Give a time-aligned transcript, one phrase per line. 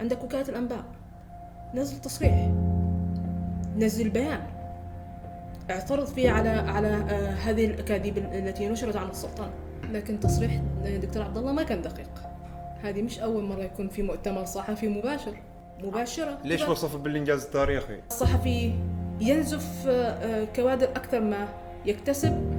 [0.00, 0.84] عندك وكالة الأنباء.
[1.74, 2.50] نزل تصريح
[3.76, 4.40] نزل بيان
[5.70, 9.50] اعترض فيه على على آه هذه الأكاذيب التي نشرت عن السلطان.
[9.92, 10.60] لكن تصريح
[11.02, 12.10] دكتور عبد الله ما كان دقيق.
[12.82, 15.36] هذه مش أول مرة يكون في مؤتمر صحفي مباشر.
[15.84, 16.38] مباشرة.
[16.44, 18.74] ليش وصف بالإنجاز التاريخي؟ الصحفي
[19.20, 21.48] ينزف آه، آه، كوادر أكثر ما
[21.86, 22.52] يكتسب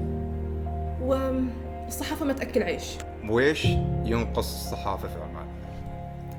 [1.02, 2.98] والصحافة ما تأكل عيش.
[3.30, 3.66] ويش
[4.06, 5.48] ينقص الصحافة في عمان؟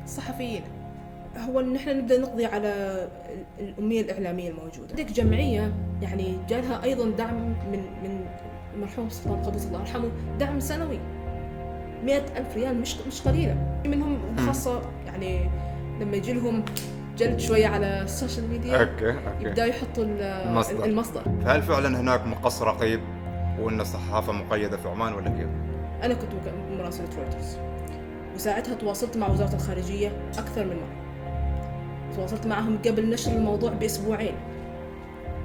[0.05, 0.63] الصحفيين.
[1.45, 3.09] هو إن إحنا نبدأ نقضي على
[3.61, 4.89] الأمية الإعلامية الموجودة.
[4.91, 7.35] عندك جمعية يعني جالها أيضا دعم
[7.73, 8.27] من من
[8.75, 10.09] المرحوم السلطان قابوس الله يرحمه
[10.41, 10.99] دعم سنوي.
[12.05, 13.81] مئة ألف ريال مش مش قليلة.
[13.87, 15.51] منهم خاصة يعني
[16.01, 16.65] لما يجي لهم
[17.19, 19.19] جلد شوية على ال social media okay okay.
[19.49, 20.85] يبدأوا يحطوا ال- المصدر.
[20.85, 21.23] المصدر.
[21.45, 23.01] فهل فعلا هناك مقص رقيب
[23.61, 25.49] وإن الصحافة مقيدة في عمان ولا كيف؟
[26.03, 26.31] أنا كنت
[26.79, 27.57] مراسلة رويترز
[28.35, 30.09] وساعتها تواصلت مع وزارة الخارجية
[30.39, 30.98] أكثر من مرة.
[32.17, 34.35] تواصلت معهم قبل نشر الموضوع بأسبوعين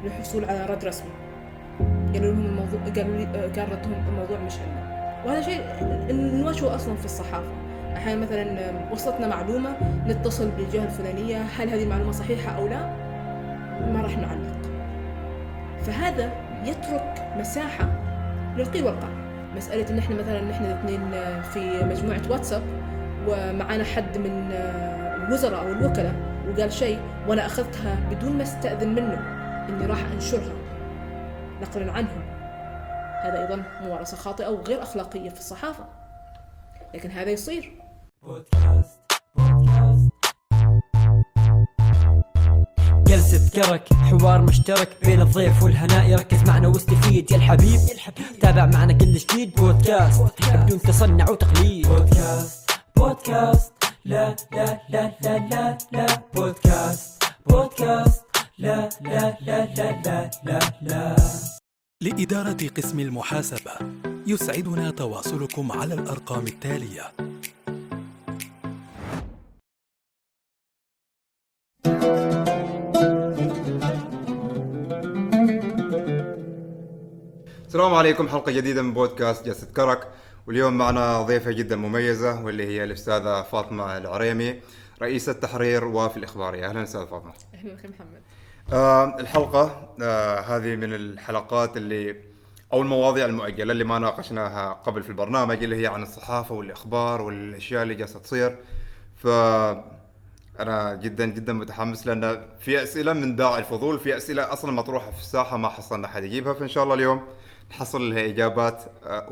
[0.03, 1.09] للحصول على رد رسمي.
[2.13, 4.93] قالوا لهم الموضوع قالوا لي قال ردهم الموضوع مش عندنا
[5.25, 5.61] وهذا شيء
[6.11, 7.51] نواجهه أصلا في الصحافة.
[7.95, 9.75] أحيانا مثلا وصلتنا معلومة
[10.07, 12.85] نتصل بالجهة الفلانية هل هذه المعلومة صحيحة أو لا؟
[13.93, 14.61] ما راح نعلق.
[15.81, 16.31] فهذا
[16.65, 17.89] يترك مساحة
[18.57, 19.11] للقيل والقال
[19.55, 21.01] مسألة إن إحنا مثلا نحن الاثنين
[21.41, 22.61] في مجموعة واتساب
[23.27, 26.13] ومعانا حد من الوزراء أو الوكلاء
[26.53, 29.19] وقال شيء وأنا أخذتها بدون ما أستأذن منه
[29.69, 30.53] إني راح أنشرها.
[31.61, 32.21] نقلا عنهم.
[33.23, 35.85] هذا أيضا ممارسة خاطئة وغير أخلاقية في الصحافة.
[36.93, 37.71] لكن هذا يصير.
[38.23, 38.99] بودكاست
[39.35, 40.09] بودكاست.
[43.07, 47.31] جلسة كرك حوار مشترك بين الضيف والهناء ركز معنا واستفيد.
[47.31, 47.79] يا الحبيب
[48.41, 49.55] تابع معنا كل جديد.
[49.55, 50.23] بودكاست
[50.53, 51.87] بدون تصنع وتقليد.
[51.87, 53.72] بودكاست بودكاست.
[54.05, 56.05] لا لا لا لا لا لا.
[56.35, 58.23] بودكاست بودكاست
[58.57, 61.15] لا لا لا لا لا لا لا.
[62.01, 63.71] لإدارة قسم المحاسبة
[64.27, 67.11] يسعدنا تواصلكم على الأرقام التالية.
[77.67, 80.07] السلام عليكم حلقة جديدة من بودكاست جلسة كرك.
[80.47, 84.59] واليوم معنا ضيفة جدا مميزة واللي هي الأستاذة فاطمة العريمي
[85.01, 87.33] رئيسة تحرير وفي الإخبارية أهلا أستاذ فاطمة.
[87.53, 88.21] أهلا أخي محمد.
[88.73, 92.15] آه الحلقة آه هذه من الحلقات اللي
[92.73, 97.83] أو المواضيع المؤجلة اللي ما ناقشناها قبل في البرنامج اللي هي عن الصحافة والإخبار والأشياء
[97.83, 98.55] اللي جالسة تصير.
[99.15, 99.27] ف
[100.59, 105.19] أنا جدا جدا متحمس لأن في أسئلة من داعي الفضول في أسئلة أصلا مطروحة في
[105.19, 107.21] الساحة ما حصلنا أحد يجيبها فإن شاء الله اليوم
[107.71, 109.27] نحصل لها إجابات آه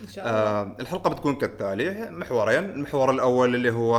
[0.00, 0.40] إن شاء الله.
[0.40, 2.10] آه الحلقة بتكون كالتالي.
[2.10, 2.64] محورين.
[2.64, 3.96] المحور الأول اللي هو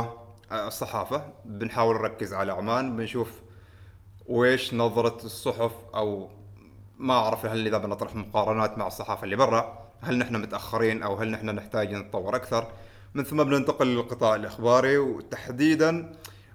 [0.52, 1.24] آه الصحافة.
[1.44, 2.96] بنحاول نركز على عمان.
[2.96, 3.32] بنشوف
[4.26, 6.28] وإيش نظرة الصحف أو
[6.98, 11.30] ما أعرف هل إذا بنطرح مقارنات مع الصحافة اللي برا هل نحن متأخرين أو هل
[11.30, 12.66] نحن نحتاج نتطور أكثر.
[13.14, 14.98] من ثم بننتقل للقطاع الإخباري.
[14.98, 16.12] وتحديدا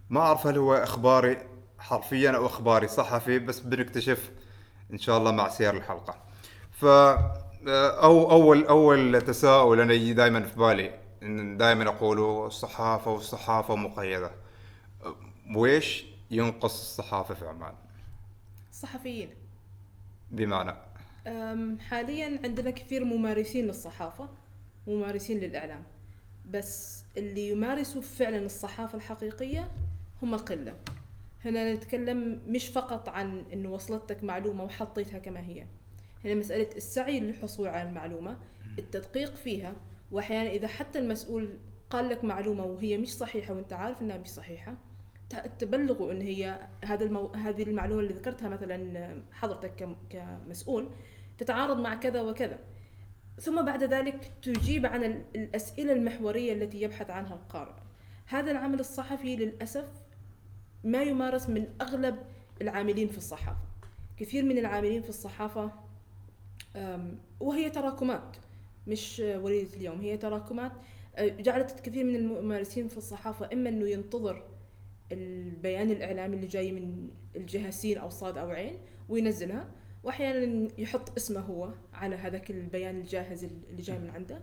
[0.10, 1.38] ما أعرف هل هو إخباري
[1.80, 4.32] حرفيا أو إخباري صحفي بس بنكتشف
[4.94, 6.16] إن شاء الله مع سير الحلقة.
[6.72, 6.86] ف
[7.68, 14.32] أو أول أول تساؤل أنا يجي دائما في بالي إن دائما يقولوا الصحافة والصحافة مقيدة.
[15.56, 17.74] ويش ينقص الصحافة في عمان؟
[18.72, 19.30] الصحفيين
[20.32, 20.76] بمعنى؟
[21.80, 24.30] حاليا عندنا كثير ممارسين للصحافة
[24.88, 25.84] ممارسين للإعلام.
[26.50, 29.72] بس اللي يمارسوا فعلا الصحافة الحقيقية
[30.24, 30.74] هم قلة
[31.46, 35.66] هنا نتكلم مش فقط عن إنه وصلتك معلومة وحطيتها كما هي.
[36.26, 38.38] هنا مسألة السعي للحصول على المعلومة
[38.80, 39.74] التدقيق فيها
[40.12, 41.58] وأحيانا إذا حتى المسؤول
[41.90, 44.78] قال لك معلومة وهي مش صحيحة وأنت عارف إنها مش صحيحة
[45.60, 47.28] تبلغوا إن هي هذا المو...
[47.28, 50.90] هذه المعلومة اللي ذكرتها مثلا حضرتك كم- كمسؤول
[51.38, 52.60] تتعارض مع كذا وكذا.
[53.42, 57.74] ثم بعد ذلك تجيب عن ال- الأسئلة المحورية التي يبحث عنها القارئ.
[58.26, 59.86] هذا العمل الصحفي للأسف
[60.84, 62.16] ما يمارس من أغلب
[62.62, 63.58] العاملين في الصحافة.
[64.18, 65.72] كثير من العاملين في الصحافة
[67.40, 68.38] وهي تراكمات
[68.88, 70.72] مش وليدة اليوم هي تراكمات.
[71.16, 74.44] أه، جعلت كثير من الممارسين في الصحافة إما أنه ينتظر
[75.12, 78.80] البيان الإعلامي اللي جاي من الجهة سين أو صاد أو عين
[79.10, 79.72] وينزلها
[80.04, 84.42] وأحيانا يحط اسمه هو على هذاك البيان الجاهز اللي جاي من عنده.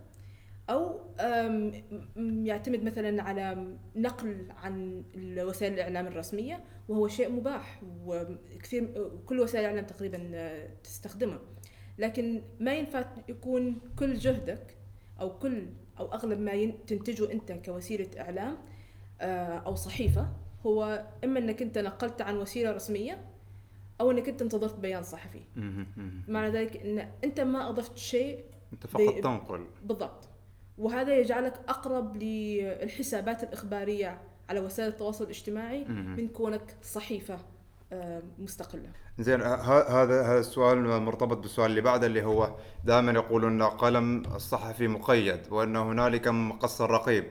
[2.15, 5.03] م- يعتمد مثلا على نقل عن
[5.37, 10.29] وسائل الإعلام الرسمية وهو شيء مباح وكثير كل وسائل الإعلام تقريبا
[10.83, 11.39] تستخدمه.
[11.97, 14.77] لكن ما ينفع يكون كل جهدك
[15.21, 15.67] أو كل
[15.99, 18.57] أو أغلب ما تنتجه أنت كوسيلة إعلام
[19.21, 20.27] آه، أو صحيفة
[20.65, 23.25] هو إما إنك أنت نقلت عن وسيلة رسمية
[24.01, 25.41] أو إنك أنت انتظرت بيان صحفي.
[26.27, 28.43] معنى ذلك إن أنت ما أضفت شيء
[28.73, 30.29] أنت فقط تنقل بالضبط
[30.77, 35.85] وهذا يجعلك أقرب للحسابات الإخبارية على وسائل التواصل الاجتماعي.
[35.85, 37.39] من كونك صحيفة آه،
[38.39, 38.89] مستقلة.
[39.19, 44.87] زين هذا هذا السؤال مرتبط بالسؤال اللي بعده اللي هو دائما يقولون إن قلم الصحفي
[44.87, 47.25] مقيد وإن هنالك مقص رقيب.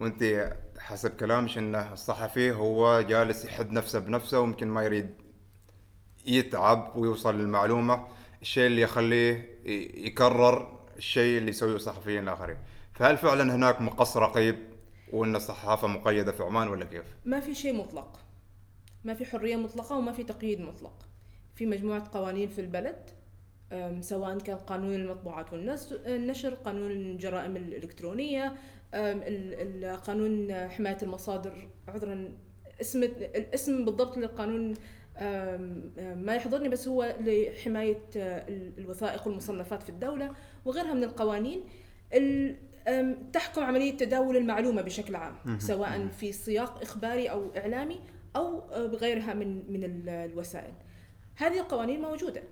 [0.00, 5.10] وأنت حسب كلامك إن الصحفي هو جالس يحد نفسه بنفسه ويمكن ما يريد
[6.26, 8.06] يتعب ويوصل للمعلومة.
[8.42, 9.60] الشيء اللي يخليه
[10.06, 12.56] يكرر الشيء اللي يسويه الصحفيين الاخرين
[12.94, 14.58] فهل فعلا هناك مقص رقيب
[15.12, 18.23] وإن الصحافة مقيدة في عمان ولا كيف؟ ما في شيء مطلق.
[19.04, 21.06] ما في حرية مطلقة وما في تقييد مطلق.
[21.54, 22.96] في مجموعة قوانين في البلد
[24.00, 28.54] سواء كان قانون المطبوعات والنشر قانون الجرائم الإلكترونية
[30.06, 32.28] قانون حماية المصادر عذرا
[32.80, 34.74] اسم الاسم بالضبط للقانون
[36.16, 40.30] ما يحضرني بس هو لحماية ال- الوثائق والمصنفات في الدولة
[40.64, 41.60] وغيرها من القوانين.
[43.32, 48.00] تحكم عملية تداول المعلومة بشكل عام سواء في سياق إخباري أو إعلامي
[48.36, 50.72] أو بغيرها من من ال- الوسائل
[51.36, 52.42] هذه القوانين موجودة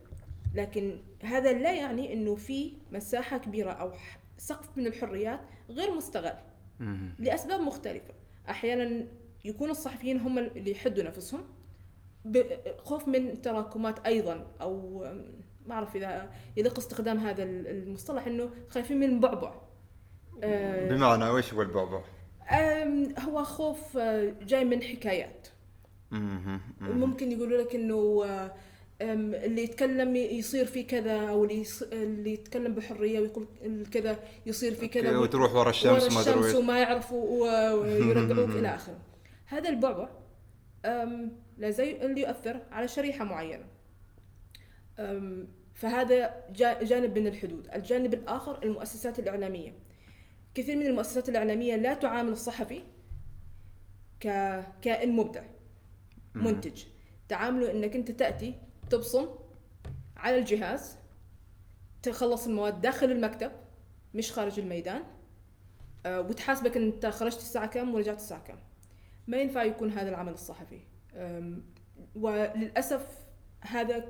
[0.54, 5.40] لكن هذا لا يعني إنه في مساحة كبيرة أو ح- سقف من الحريات
[5.70, 6.34] غير مستغل
[6.80, 7.14] مهم.
[7.18, 8.14] لأسباب مختلفة
[8.48, 9.06] أحيانا
[9.44, 11.44] يكون الصحفيين هم اللي يحدوا نفسهم
[12.78, 15.24] خوف من تراكمات أيضا أو أم،
[15.66, 19.54] ما أعرف إذا يليق استخدام هذا ال- المصطلح إنه خايفين من البعبع
[20.44, 22.02] آه، بمعنى وش هو البعبع؟
[23.18, 25.48] هو خوف آه، جاي من حكايات.
[26.80, 28.52] ممكن يقولوا لك إنه آه،
[29.44, 33.46] اللي يتكلم يصير في كذا أو اللي يص- اللي يتكلم بحرية ويقول
[33.92, 36.54] كذا يصير في كذا وتروح ورا الشمس ورا ما أدري الشمس.
[36.54, 37.42] وما يعرفوا
[37.80, 38.98] ويرجعوك إلى آخره.
[39.46, 40.08] هذا البعبع
[41.58, 43.64] لا زي اللي يؤثر على شريحة معينة.
[45.74, 47.68] فهذا جا- جانب من الحدود.
[47.74, 49.72] الجانب الآخر المؤسسات الإعلامية.
[50.54, 52.82] كثير من المؤسسات الإعلامية لا تعامل الصحفي
[54.20, 55.42] ككائن مبدع.
[56.34, 56.84] منتج.
[57.28, 58.54] تعامله إنك أنت تأتي
[58.90, 59.28] تبصم
[60.16, 60.96] على الجهاز
[62.02, 63.52] تخلص المواد داخل المكتب
[64.14, 65.02] مش خارج الميدان
[66.06, 68.56] آه، وتحاسبك إن أنت خرجت الساعة كم ورجعت الساعة كم
[69.26, 70.80] ما ينفع يكون هذا العمل الصحفي.
[72.14, 73.06] وللأسف
[73.60, 74.04] هذا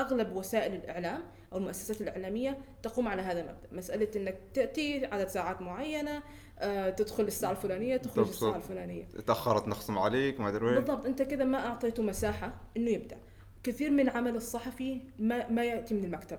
[0.00, 3.68] أغلب وسائل الإعلام أو المؤسسات الإعلامية تقوم على هذا المبدأ.
[3.72, 6.22] مسألة إنك تأتي عدد ساعات معينة
[6.58, 8.28] آه، تدخل الساعة الفلانية تخرج.
[8.28, 9.04] الساعة الفلانية.
[9.26, 11.06] تأخرت نخصم عليك ما أدري وين بالضبط.
[11.06, 13.16] أنت كذا ما أعطيته مساحة إنه يبدع
[13.62, 16.38] كثير من عمل الصحفي ما ما يأتي من المكتب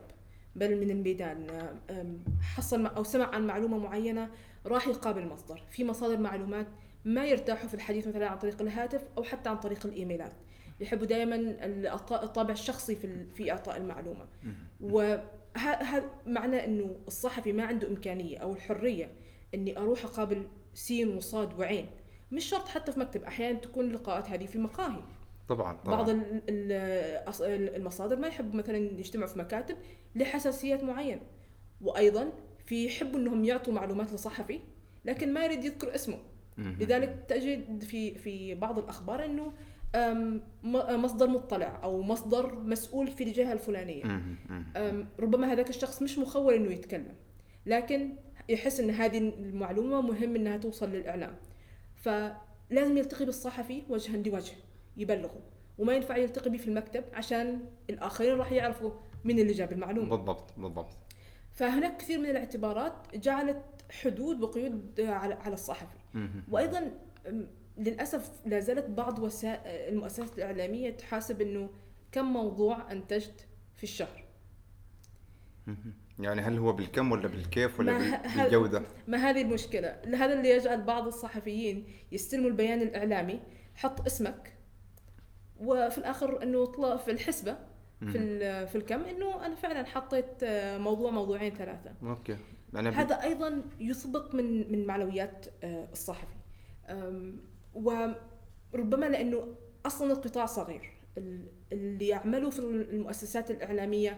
[0.56, 1.50] بل من الميدان.
[1.90, 2.24] أم،
[2.56, 4.30] حصل أو سمع عن معلومة معينة
[4.66, 5.64] راح يقابل مصدر.
[5.72, 6.68] في مصادر معلومات
[7.06, 10.34] ما يرتاحوا في الحديث مثلا عن طريق الهاتف أو حتى عن طريق الإيميلات.
[10.80, 11.36] يحبوا دائما
[12.12, 14.28] الطابع الشخصي في في إعطاء المعلومة.
[14.82, 19.12] وهذا معنى إنه الصحفي ما عنده إمكانية أو الحرية
[19.54, 21.90] إني أروح أقابل سين وصاد وعين.
[22.32, 25.04] مش شرط حتى في مكتب أحيانا تكون اللقاءات هذه في مقاهي.
[25.48, 25.96] طبعا طبعا.
[25.98, 26.18] بعض
[27.50, 29.78] المصادر ما يحبوا مثلا يجتمعوا في مكاتب
[30.16, 31.22] لحساسيات معينة.
[31.82, 32.34] وأيضا
[32.66, 34.60] في يحبوا إنهم يعطوا معلومات لصحفي
[35.06, 36.18] لكن ما يريد يذكر اسمه.
[36.58, 39.54] لذلك تجد في في بعض الأخبار إنه
[40.98, 44.22] مصدر مطلع أو مصدر مسؤول في الجهة الفلانية.
[45.20, 47.16] ربما هذاك الشخص مش مخول إنه يتكلم
[47.66, 48.16] لكن
[48.50, 51.36] يحس إن هذه المعلومة مهم إنها توصل للإعلام.
[51.96, 54.56] فلازم يلتقي بالصحفي وجها لوجه
[54.98, 55.42] يبلغه.
[55.78, 57.60] وما ينفع يلتقي به في المكتب عشان
[57.90, 58.92] الآخرين راح يعرفوا
[59.24, 60.10] من اللي جاب المعلومة.
[60.10, 60.98] بالضبط بالضبط.
[61.52, 63.62] فهناك كثير من الاعتبارات جعلت
[63.92, 65.98] حدود وقيود على الصحفي.
[66.52, 66.92] وأيضا
[67.78, 71.70] للأسف لا زالت بعض وسائل المؤسسات الإعلامية تحاسب إنه
[72.12, 74.24] كم موضوع أنتجت في الشهر.
[76.20, 80.02] يعني هل هو بالكم ولا بالكيف ولا ما بالجودة؟ ما هذه المشكلة.
[80.06, 83.40] هذا اللي يجعل بعض الصحفيين يستلموا البيان الإعلامي
[83.76, 84.54] حط اسمك
[85.60, 87.58] وفي الآخر إنه طلع في الحسبة
[88.00, 91.94] في في الكم إنه أنا فعلا حطيت آه، موضوع موضوعين ثلاثة.
[92.04, 92.38] أوكي.
[92.74, 96.36] يعني هذا أيضا يسبق من من معنويات آه، الصحفي.
[97.76, 99.56] وربما لأنه
[99.86, 100.92] أصلا القطاع صغير.
[101.18, 104.18] ال- اللي يعملوا في المؤسسات الإعلامية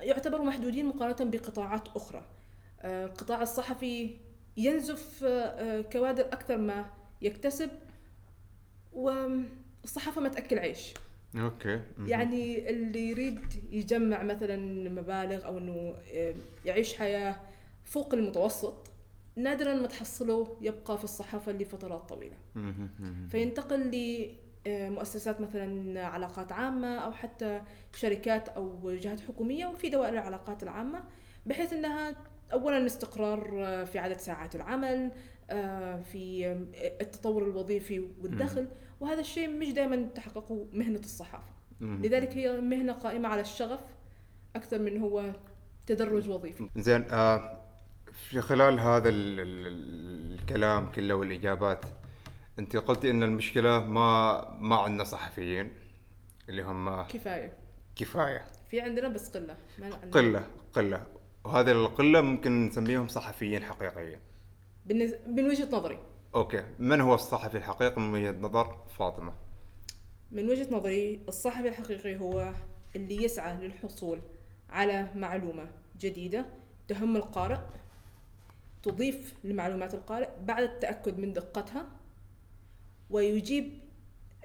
[0.00, 2.26] يعتبروا محدودين مقارنة بقطاعات أخرى.
[2.80, 4.16] آه، القطاع الصحفي
[4.56, 6.90] ينزف آه، آه، كوادر أكثر ما
[7.22, 7.70] يكتسب
[8.92, 10.94] والصحافة ما تأكل عيش.
[11.36, 11.80] أوكي.
[12.06, 14.56] يعني اللي يريد يجمع مثلا
[14.90, 15.94] مبالغ أو إنه
[16.64, 17.36] يعيش حياة
[17.84, 18.89] فوق المتوسط
[19.36, 22.36] نادرا ما تحصله يبقى في الصحافة لفترات طويلة.
[23.30, 23.90] فينتقل
[24.66, 27.62] لمؤسسات مثلا علاقات عامة أو حتى
[27.96, 31.04] شركات أو جهات حكومية وفي دوائر العلاقات العامة
[31.46, 32.16] بحيث أنها
[32.52, 35.10] أولا استقرار آه، في عدد ساعات العمل
[35.50, 38.68] آه، في آه، التطور الوظيفي والدخل
[39.00, 41.52] وهذا الشيء مش دائما تحققه مهنة الصحافة.
[41.80, 43.80] لذلك هي مهنة قائمة على الشغف
[44.56, 45.32] أكثر من هو
[45.86, 47.59] تدرج وظيفي زين آه
[48.28, 49.66] في خلال هذا ال ال
[50.40, 51.84] الكلام كله والإجابات
[52.58, 55.72] أنت قلتي إن المشكلة ما ما عندنا صحفيين
[56.48, 57.52] اللي هم كفاية.
[57.96, 58.44] كفاية.
[58.70, 60.10] في عندنا بس قلة ما عندنا.
[60.10, 61.06] قلة قلة.
[61.44, 64.18] وهذه القلة ممكن نسميهم صحفيين حقيقيين.
[64.86, 65.98] بالنز- من وجهة نظري.
[66.34, 66.64] أوكي.
[66.78, 69.32] من هو الصحفي الحقيقي من وجهة نظر فاطمة؟
[70.30, 72.52] من وجهة نظري الصحفي الحقيقي هو
[72.96, 74.20] اللي يسعى للحصول
[74.70, 75.66] على معلومة
[75.98, 76.46] جديدة
[76.88, 77.58] تهم القارئ
[78.82, 81.86] تضيف لمعلومات القارئ بعد التأكد من دقتها
[83.10, 83.80] ويجيب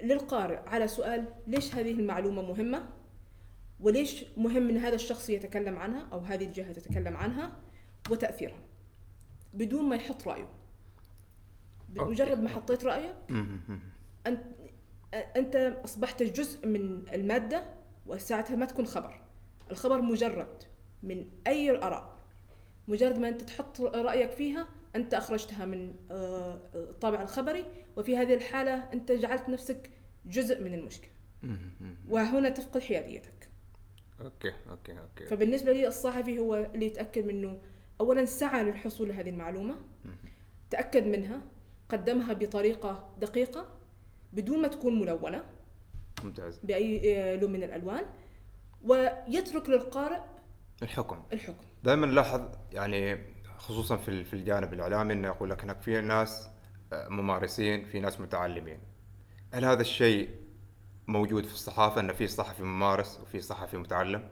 [0.02, 2.88] للقارئ على سؤال ليش هذه المعلومة مهمة
[3.80, 7.56] وليش مهم إن هذا الشخص يتكلم عنها أو هذه الجهة تتكلم عنها
[8.10, 8.60] وتأثيرها
[9.54, 10.48] بدون ما يحط رأيه.
[11.88, 13.80] بمجرد ما حطيت رأيك مهم.
[14.26, 14.44] أنت
[15.12, 17.64] أنت أصبحت جزء من المادة
[18.06, 19.20] وساعتها ما تكون خبر.
[19.70, 20.62] الخبر مجرد
[21.02, 22.15] من أي الآراء.
[22.88, 27.64] مجرد ما أنت تحط رأيك فيها أنت أخرجتها من آه، الطابع الخبري
[27.96, 29.90] وفي هذه الحالة أنت جعلت نفسك
[30.26, 31.10] جزء من المشكلة.
[31.42, 31.96] مهم.
[32.08, 33.48] وهنا تفقد حياديتك.
[34.20, 35.26] okay okay okay.
[35.26, 37.60] فبالنسبة لي الصحفي هو اللي يتأكد منه.
[38.00, 39.76] أولا سعى للحصول لهذه المعلومة.
[40.70, 41.40] تأكد منها.
[41.88, 43.68] قدمها بطريقة دقيقة
[44.32, 45.44] بدون ما تكون ملونة.
[46.24, 46.60] ممتاز.
[46.64, 48.04] بأي آه، لون من الألوان.
[48.84, 50.20] ويترك للقارئ
[50.82, 51.22] الحكم.
[51.32, 51.64] الحكم.
[51.86, 52.40] دائما نلاحظ
[52.72, 53.18] يعني
[53.58, 56.48] خصوصا في في الجانب الإعلامي إنه يقول لك هناك في ناس
[56.92, 58.78] آه، ممارسين في ناس متعلمين.
[59.52, 60.30] هل هذا الشيء
[61.06, 64.28] موجود في الصحافة؟ ان في صحفي ممارس وفي صحفي متعلم؟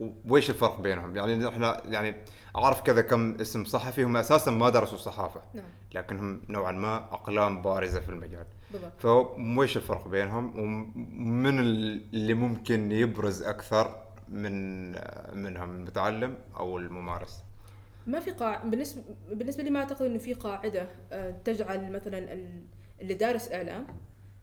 [0.00, 2.16] وإيش الفرق بينهم؟ يعني إحنا يعني
[2.56, 5.64] أعرف كذا كم اسم صحفي هم أساسا ما درسوا الصحافة نعم.
[5.94, 8.46] لكنهم نوعا ما أقلام بارزة في المجال.
[8.72, 8.92] بالضبط.
[8.98, 14.03] فويش الفرق بينهم؟ ومن اللي ممكن يبرز أكثر
[14.34, 14.90] من
[15.42, 17.42] منهم المتعلم أو الممارس.
[18.06, 22.62] ما في قاع بالنسبة بالنسبة لي ما أعتقد إنه في قاعدة آه، تجعل مثلا ال-
[23.00, 23.86] اللي دارس إعلام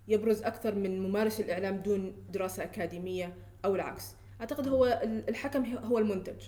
[0.08, 3.34] يبرز أكثر من ممارس الإعلام دون دراسة أكاديمية
[3.66, 4.16] أو العكس.
[4.42, 6.44] أعتقد هو ال- الحكم هو المنتج.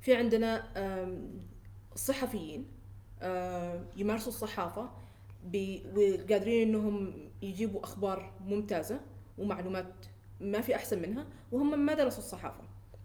[0.00, 0.64] في عندنا
[1.94, 2.66] صحفيين
[3.22, 4.90] آه، يمارسوا الصحافة
[5.44, 9.00] ب- وقادرين إنهم يجيبوا أخبار ممتازة
[9.38, 9.94] ومعلومات
[10.40, 12.64] ما في أحسن منها وهم ما درسوا الصحافة.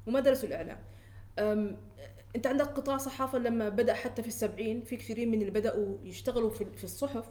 [0.10, 0.78] وما درسوا الإعلام.
[1.40, 1.78] أم،
[2.36, 6.50] أنت عندك قطاع صحافة لما بدأ حتى في السبعين في كثيرين من اللي بدأوا يشتغلوا
[6.50, 7.30] في في الصحف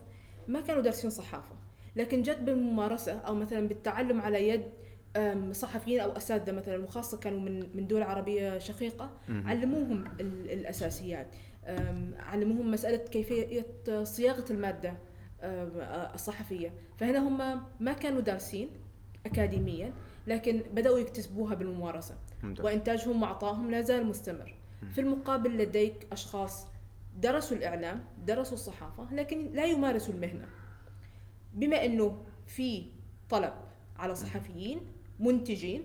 [0.49, 1.55] ما كانوا دارسين صحافة.
[1.97, 4.63] لكن جت بالممارسة أو مثلا بالتعلم على يد
[5.53, 11.27] صحفيين أو أساتذة مثلا وخاصة كانوا من من دول عربية شقيقة علموهم ال- الأساسيات.
[12.19, 13.67] علموهم مسألة كيفية
[14.03, 14.95] صياغة المادة
[16.15, 16.73] الصحفية.
[16.97, 18.69] فهنا هم ما كانوا دارسين
[19.27, 19.93] اكاديميا
[20.27, 22.15] لكن بدأوا يكتسبوها بالممارسة.
[22.65, 24.55] وإنتاجهم وعطائهم لا زال مستمر.
[24.95, 26.67] في المقابل لديك أشخاص
[27.21, 30.47] درسوا الإعلام درسوا الصحافة لكن لا يمارسوا المهنة.
[31.55, 32.85] بما أنه في
[33.31, 33.53] طلب
[33.99, 34.81] على صحفيين
[35.21, 35.83] منتجين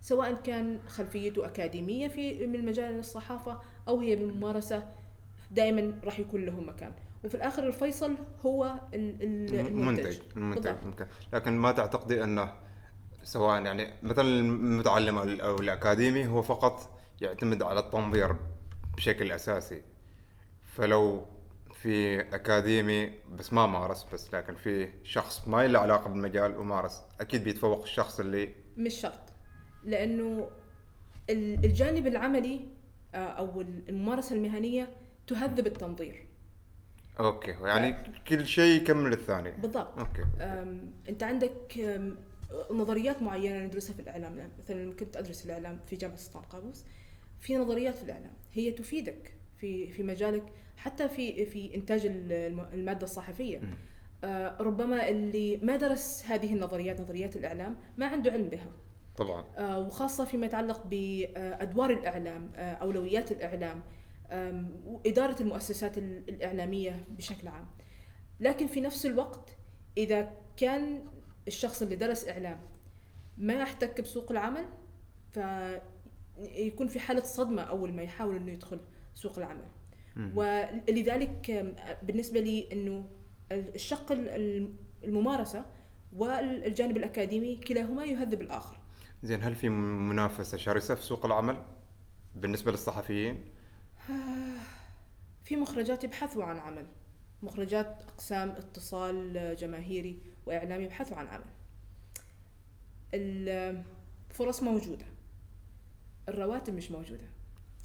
[0.00, 4.88] سواء كان خلفيته أكاديمية في من مجال الصحافة أو هي بالممارسة
[5.50, 6.92] دائما راح يكون له مكان.
[7.24, 8.14] وفي الآخر الفيصل
[8.46, 10.18] هو ال- ال- المنتج.
[10.36, 10.74] المنتج.
[10.82, 12.52] المنتج لكن ما تعتقدي أنه
[13.24, 18.36] سواء يعني مثلا المتعلم أو الأكاديمي هو فقط يعتمد على التنظير
[18.96, 19.82] بشكل أساسي.
[20.64, 21.26] فلو
[21.74, 27.44] في أكاديمي بس ما مارس بس لكن في شخص ما له علاقة بالمجال ومارس أكيد
[27.44, 29.32] بيتفوق الشخص اللي مش شرط.
[29.84, 30.50] لأنه
[31.30, 32.60] ال- الجانب العملي
[33.14, 34.88] آه، أو الممارسة المهنية
[35.26, 36.26] تهذب التنظير.
[37.20, 37.96] okay يعني
[38.28, 39.50] كل شيء يكمل الثاني.
[39.50, 39.98] بالضبط.
[39.98, 40.24] okay.
[41.08, 41.72] أنت عندك
[42.70, 46.84] نظريات معينة ندرسها في الإعلام يعني مثلا كنت أدرس الإعلام في جامعة سلطان قابوس.
[47.40, 53.04] في نظريات في الإعلام هي تفيدك في في مجالك حتى في في إنتاج الم- المادة
[53.04, 53.60] الصحفية.
[54.24, 58.72] آه، ربما اللي ما درس هذه النظريات نظريات الإعلام ما عنده علم بها.
[59.16, 59.44] طبعا.
[59.58, 63.82] آه، وخاصة فيما يتعلق بأدوار الإعلام آه، أولويات الإعلام
[64.30, 67.66] آم، وإدارة المؤسسات ال- الإعلامية بشكل عام.
[68.40, 69.56] لكن في نفس الوقت
[69.96, 71.04] إذا كان
[71.48, 72.60] الشخص اللي درس إعلام
[73.38, 74.64] ما احتك بسوق العمل
[75.30, 78.80] فيكون في حالة صدمة أول ما يحاول إنه يدخل
[79.14, 79.64] سوق العمل.
[80.34, 81.50] ولذلك
[82.02, 83.08] بالنسبة لي إنه
[83.52, 85.64] الشق ال- الممارسة
[86.12, 88.78] والجانب الأكاديمي كلاهما يهذب الآخر.
[89.22, 91.62] زين هل في منافسة شرسة في سوق العمل
[92.34, 93.44] بالنسبة للصحفيين؟
[95.44, 96.86] في مخرجات يبحثوا عن عمل
[97.42, 101.44] مخرجات أقسام اتصال جماهيري واعلامي يبحثوا عن عمل
[103.14, 105.04] الفرص موجودة.
[106.28, 107.24] الرواتب مش موجودة.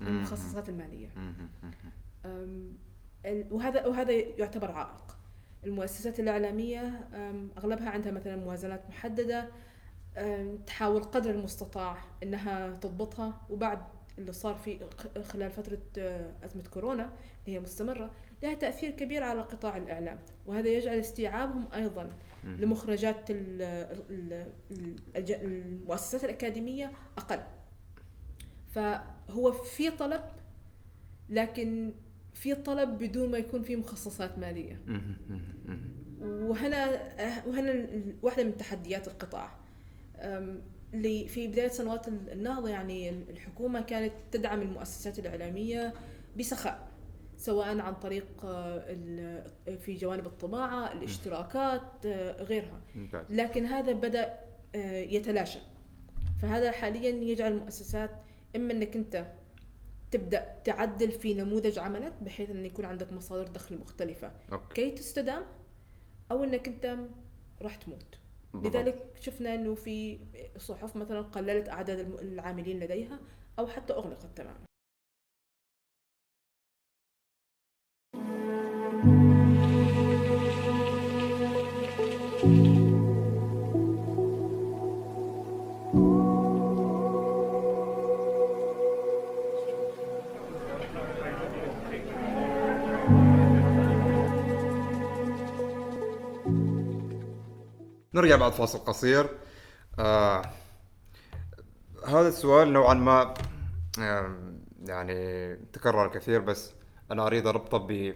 [0.01, 1.09] المخصصات المالية.
[2.25, 2.77] أم،
[3.25, 5.17] ال- وهذا وهذا يعتبر عائق.
[5.63, 7.09] المؤسسات الإعلامية
[7.57, 9.49] أغلبها عندها مثلا موازنات محددة.
[10.65, 13.41] تحاول قدر المستطاع أنها تضبطها.
[13.49, 13.79] وبعد
[14.17, 14.79] اللي صار في
[15.23, 17.03] خلال فترة آه، أزمة كورونا
[17.45, 18.11] اللي هي مستمرة
[18.43, 20.19] لها تأثير كبير على قطاع الإعلام.
[20.45, 22.09] وهذا يجعل استيعابهم أيضا
[22.43, 23.61] لمخرجات ال-
[24.09, 27.39] ال- ال- الج- المؤسسات الأكاديمية أقل.
[28.69, 30.21] فهو في طلب
[31.29, 31.93] لكن
[32.33, 34.81] في طلب بدون ما يكون في مخصصات مالية.
[36.21, 36.99] وهنا
[37.47, 37.87] وهنا
[38.21, 39.57] واحدة من تحديات القطاع.
[41.27, 45.93] في بداية سنوات النهضة يعني الحكومة كانت تدعم المؤسسات الإعلامية
[46.39, 46.87] بسخاء.
[47.37, 52.81] سواء عن طريق آه، ال- في جوانب الطباعة الاشتراكات آه، غيرها.
[53.29, 54.39] لكن هذا بدأ
[54.75, 55.59] آه، يتلاشى.
[56.41, 58.11] فهذا حاليا يجعل المؤسسات
[58.55, 59.25] إما إنك أنت
[60.11, 64.73] تبدأ تعدل في نموذج عملك بحيث إن يكون عندك مصادر دخل مختلفة أوكي.
[64.89, 65.43] كي تستدام
[66.31, 66.97] أو إنك أنت
[67.61, 68.17] راح تموت.
[68.53, 68.75] بالضبط.
[68.75, 70.19] لذلك شفنا إنه في
[70.57, 73.19] صحف مثلا قللت أعداد الم- العاملين لديها
[73.59, 74.66] أو حتى أغلقت تماما.
[98.17, 99.29] نرجع بعد فاصل قصير.
[99.99, 100.41] آه
[102.07, 103.33] هذا السؤال نوعا ما
[104.85, 106.71] يعني تكرر كثير بس
[107.11, 108.13] أنا أريد اربطه ب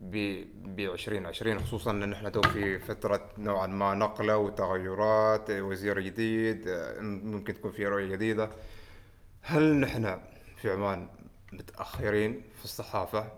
[0.00, 0.44] ب
[0.76, 7.00] ب 2020 خصوصا إن إحنا تو في فترة نوعا ما نقلة وتغيرات وزير جديد آه،
[7.00, 8.50] ممكن تكون في رؤية جديدة.
[9.42, 10.18] هل نحن
[10.56, 11.08] في عمان
[11.52, 13.32] متأخرين في الصحافة؟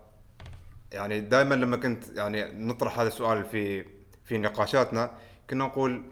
[0.91, 3.85] يعني دائما لما كنت يعني نطرح هذا السؤال في
[4.23, 5.11] في نقاشاتنا
[5.49, 6.03] كنا نقول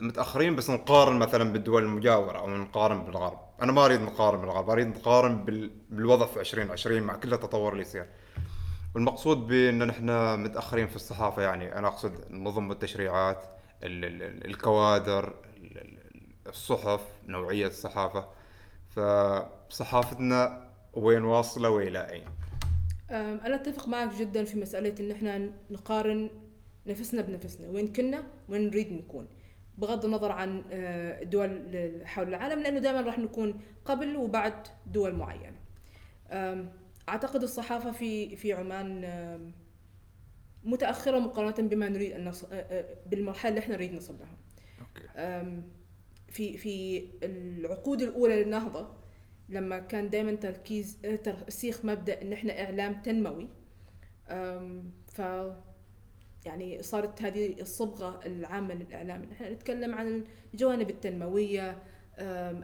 [0.00, 3.38] متأخرين بس نقارن مثلا بالدول المجاورة أو نقارن بالغرب.
[3.62, 5.70] أنا ما أريد نقارن بالغرب أريد نقارن بال...
[5.90, 8.06] بالوضع في 2020 مع كل التطور اللي يصير.
[8.94, 13.42] والمقصود بأن نحن متأخرين في الصحافة يعني أنا أقصد النظم والتشريعات
[13.82, 14.04] ال...
[14.04, 14.22] ال...
[14.22, 15.24] ال- الكوادر
[15.56, 15.78] ال...
[15.78, 15.98] ال-
[16.48, 18.28] الصحف نوعية الصحافة.
[19.70, 22.24] فصحافتنا وين واصلة وإلى أين؟
[23.10, 26.30] أم، أنا أتفق معك جدا في مسألة إن إحنا نقارن
[26.86, 29.28] نفسنا بنفسنا وين كنا وين نريد نكون.
[29.78, 35.56] بغض النظر عن آه، دول حول العالم لأنه دائما راح نكون قبل وبعد دول معينة.
[36.30, 36.72] أم،
[37.08, 39.52] أعتقد الصحافة في في عمان أم،
[40.64, 42.44] متأخرة مقارنة بما نريد أن نص...
[42.44, 44.36] آه، آه، بالمرحلة اللي إحنا نريد نصل لها.
[44.80, 45.08] أوكي.
[45.18, 45.62] أم،
[46.28, 48.88] في في العقود الأولى للنهضة
[49.48, 53.48] لما كان دائما تركيز ترسيخ مبدأ إن إحنا إعلام تنموي.
[55.06, 55.20] ف
[56.44, 59.22] يعني صارت هذه الصبغة العامة للإعلام.
[59.22, 60.90] ان إحنا نتكلم عن الجوانب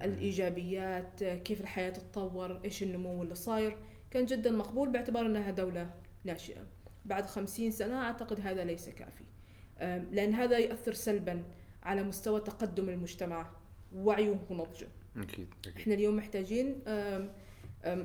[0.05, 3.77] الإيجابيات آه، كيف الحياة تتطور إيش النمو اللي صاير.
[4.11, 5.91] كان جدا مقبول باعتبار إنها دولة
[6.25, 6.67] ناشئة.
[7.05, 9.25] بعد خمسين سنة أعتقد هذا ليس كافي.
[10.11, 11.45] لأن هذا يؤثر سلبا
[11.83, 13.51] على مستوى تقدم المجتمع
[13.95, 15.77] ووعيه ونضجه أكيد أكيد.
[15.77, 16.83] إحنا اليوم محتاجين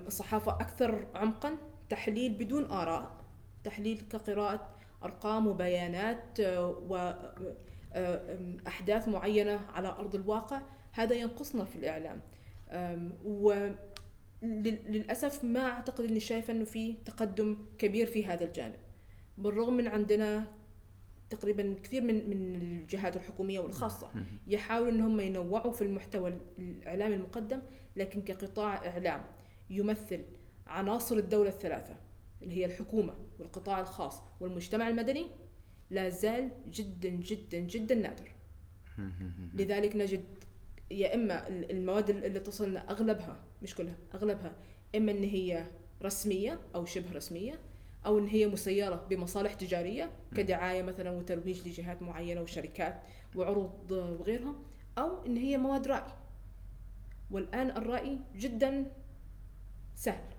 [0.08, 1.58] صحافة أكثر عمقا
[1.90, 3.26] تحليل بدون آراء
[3.64, 4.75] تحليل كقراءة
[5.06, 6.40] أرقام وبيانات
[7.92, 12.22] وأحداث معينة على أرض الواقع هذا ينقصنا في الإعلام.
[14.42, 18.76] وللأسف ما أعتقد أني شايفة أنه في تقدم كبير في هذا الجانب.
[19.38, 20.48] بالرغم من عندنا
[21.30, 24.10] تقريبا كثير من من الجهات الحكومية والخاصة
[24.48, 27.62] يحاولوا إن هم ينوعوا في المحتوى الإعلامي المقدم
[27.96, 29.24] لكن كقطاع إعلام
[29.70, 30.22] يمثل
[30.68, 31.96] عناصر الدولة الثلاثة.
[32.46, 35.28] اللي هي الحكومة والقطاع الخاص والمجتمع المدني
[35.90, 38.32] لا زال جدا جدا جدا نادر.
[39.58, 40.24] لذلك نجد
[40.92, 44.56] يا إما المواد اللي تصلنا أغلبها مش كلها أغلبها
[44.96, 45.66] إما إن هي
[46.04, 47.60] رسمية أو شبه رسمية
[48.06, 53.02] أو إن هي مسيرة بمصالح تجارية كدعاية مثلا وترويج لجهات معينة وشركات
[53.36, 54.56] وعروض وغيرها
[54.98, 56.12] أو إن هي مواد رأي.
[57.32, 58.92] والآن الرأي جدا
[59.96, 60.35] سهل.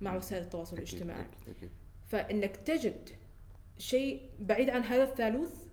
[0.00, 1.70] مع وسائل التواصل الاجتماعي أكيد، أكيد.
[2.06, 3.08] فإنك تجد
[3.78, 5.64] شيء بعيد عن هذا الثالوث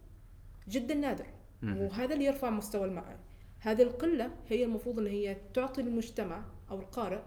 [0.69, 1.25] جدا نادر.
[1.63, 3.19] وهذا اللي يرفع مستوى المعاني
[3.59, 7.19] هذه القلة هي المفروض إن هي تعطي المجتمع أو القارئ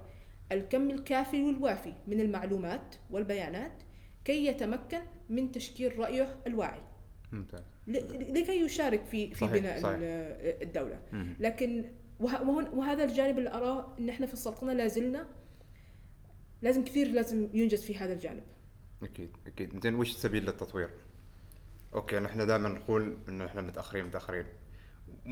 [0.53, 3.73] الكم الكافي والوافي من المعلومات والبيانات
[4.25, 5.01] كي يتمكن
[5.31, 6.81] من تشكيل رأيه الواعي
[7.33, 9.95] ممتاز لكي يشارك في في صحيح، بناء صحيح.
[9.97, 11.37] ال- الدولة مهم.
[11.41, 11.85] لكن
[12.75, 15.27] وهذا الجانب اللي أراه إن إحنا في السلطنة لازلنا
[16.63, 18.43] لازم كثير لازم ينجز في هذا الجانب.
[19.03, 19.83] أكيد أكيد.
[19.83, 20.91] زين وش السبيل للتطوير؟
[21.95, 24.47] okay نحن دائما نقول إنه إحنا متأخرين متأخرين.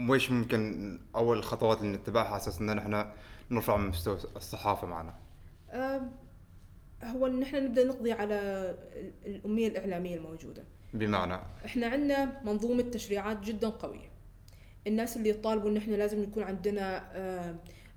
[0.08, 3.04] وش ممكن أول الخطوات اللي نتبعها على أساس إن نحن
[3.50, 5.14] نرفع من مستوى الصحافة معنا؟
[5.70, 6.12] آم،
[7.02, 10.64] هو إن إحنا نبدأ نقضي على ال- الأمية الإعلامية الموجودة.
[10.94, 14.10] بمعنى؟ إحنا عندنا منظومة تشريعات جدا قوية.
[14.87, 17.04] الناس اللي يطالبوا إن إحنا لازم يكون عندنا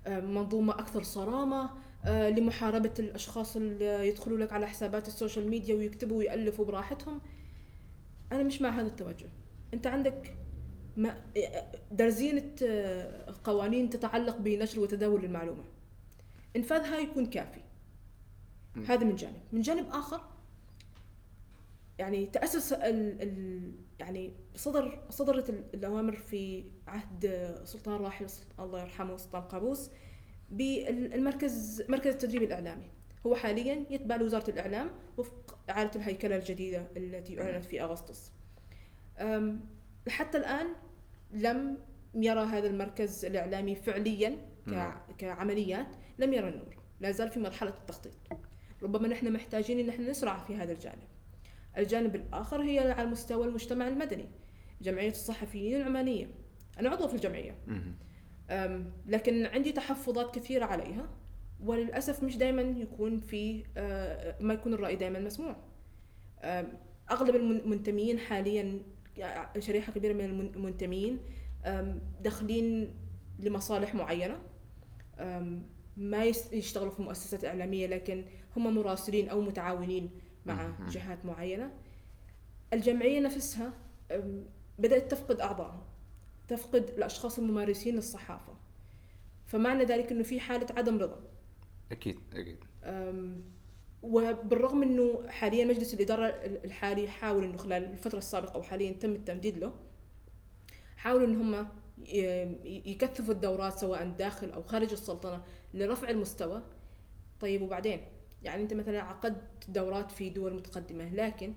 [0.06, 1.70] منظومة أكثر صرامة
[2.04, 7.20] آه، لمحاربة الأشخاص اللي يدخلوا لك على حسابات السوشيال ميديا ويكتبوا ويألفوا براحتهم.
[8.32, 9.26] أنا مش مع هذا التوجه.
[9.74, 10.36] أنت عندك
[10.96, 11.24] ما
[11.92, 15.64] درزينة آه، قوانين تتعلق بنشر وتداول المعلومة.
[16.56, 17.60] انفاذها يكون كافي.
[18.88, 19.40] هذا من جانب.
[19.52, 20.20] من جانب آخر
[21.98, 28.26] يعني تأسس ال ال يعني صدر صدرت ال- الأوامر في عهد سلطان الراحل
[28.60, 29.90] الله يرحمه سلطان قابوس.
[30.50, 32.90] بالمركز مركز التدريب الإعلامي.
[33.26, 38.32] هو حاليا يتبع لوزارة الإعلام وفق إعادة الهيكلة الجديدة التي أعلنت في أغسطس.
[40.08, 40.66] حتى الآن
[41.30, 41.78] لم
[42.14, 45.00] يرى هذا المركز الإعلامي فعليا نعم.
[45.18, 45.86] كعمليات
[46.18, 48.12] لم يرى النور لا زال في مرحلة التخطيط.
[48.82, 51.08] ربما نحن محتاجين إن إحنا نسرع في هذا الجانب.
[51.78, 54.28] الجانب الآخر هي على مستوى المجتمع المدني
[54.82, 56.30] جمعية الصحفيين العمانية.
[56.80, 57.54] أنا عضو في الجمعية.
[59.06, 61.08] لكن عندي تحفظات كثيرة عليها
[61.60, 65.56] وللأسف مش دائما يكون في آه، ما يكون الرأي دائما مسموع.
[67.10, 68.82] أغلب الم- المنتمين حاليا
[69.58, 71.18] شريحة كبيرة من المن- المنتمين
[72.20, 72.94] داخلين
[73.38, 74.38] لمصالح معينة.
[75.96, 78.24] ما يشتغلوا في مؤسسات إعلامية لكن
[78.56, 80.10] هم مراسلين أو متعاونين
[80.46, 80.70] مع.
[80.88, 81.70] جهات معينة.
[82.72, 83.72] الجمعية نفسها
[84.78, 85.86] بدأت تفقد أعضائها.
[86.48, 88.54] تفقد الأشخاص الممارسين للصحافة
[89.46, 91.20] فمعنى ذلك أنه في حالة عدم رضا.
[91.92, 92.58] أكيد أكيد.
[92.84, 93.44] أم،
[94.02, 96.26] وبالرغم أنه حاليا مجلس الإدارة
[96.64, 99.72] الحالي يحاول أنه خلال الفترة السابقة أو حاليا تم التمديد له
[100.96, 101.68] حاولوا أن هم
[102.64, 105.42] يكثفوا الدورات سواء داخل أو خارج السلطنة
[105.74, 106.62] لرفع المستوى.
[107.40, 108.00] طيب وبعدين؟
[108.42, 111.54] يعني أنت مثلا عقدت دورات في دول متقدمة لكن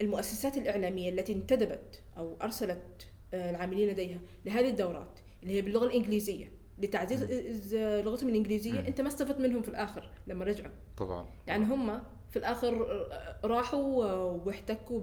[0.00, 7.74] المؤسسات الإعلامية التي انتدبت أو أرسلت العاملين لديها لهذه الدورات اللي هي باللغة الإنجليزية لتعزيز
[7.74, 8.86] آه، لغتهم الإنجليزية مم.
[8.86, 10.72] أنت ما استفدت منهم في الآخر لما رجعوا.
[10.96, 15.00] طبعا يعني هم في الآخر آه، راحوا آه، واحتكوا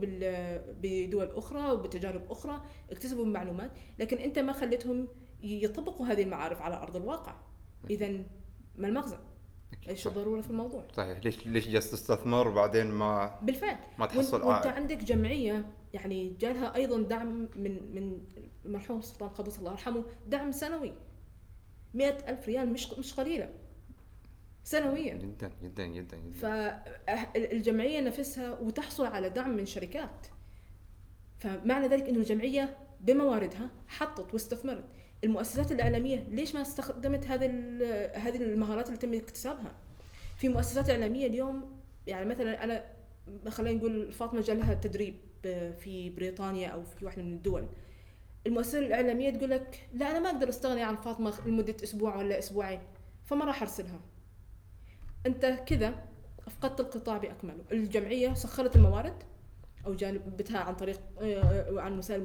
[0.82, 5.08] بدول أخرى وبتجارب أخرى اكتسبوا معلومات لكن أنت ما خليتهم
[5.44, 7.36] يطبقوا هذه المعارف على أرض الواقع.
[7.89, 8.08] إذا
[8.76, 9.17] ما المغزى؟
[9.89, 10.08] إيش.
[10.08, 13.78] الضرورة في الموضوع؟ صحيح ليش ليش جالس تستثمر وبعدين ما بالفعل.
[13.98, 18.22] ما تحصل وانت, عائد عندك جمعية يعني جالها أيضا دعم من من
[18.65, 20.94] المرحوم السلطان قابوس الله يرحمه دعم سنوي.
[21.94, 23.50] مئة ألف ريال مش مش قليلة.
[24.63, 25.13] سنويا.
[25.13, 26.39] جدا جدا جدا جدا.
[26.39, 30.28] فالجمعية نفسها وتحصل على دعم من شركات.
[31.38, 34.84] فمعنى ذلك انه الجمعية بمواردها حطت واستثمرت.
[35.23, 37.45] المؤسسات الإعلامية ليش ما استخدمت هذه
[38.13, 39.71] هذه المهارات اللي تم اكتسابها؟
[40.38, 42.84] في مؤسسات إعلامية اليوم يعني مثلا أنا
[43.49, 45.15] خلينا نقول فاطمة جالها تدريب
[45.79, 47.67] في بريطانيا أو في واحدة من الدول.
[48.47, 52.79] المؤسسة الإعلامية تقول لك لا أنا ما أقدر أستغني عن فاطمة لمدة أسبوع ولا أسبوعين
[53.25, 53.99] فما راح أرسلها.
[55.25, 55.95] أنت كذا
[56.47, 57.63] أفقدت القطاع بأكمله.
[57.71, 59.23] الجمعية سخرت الموارد
[59.86, 62.21] أو جانبتها عن طريق آه، عن وسائل.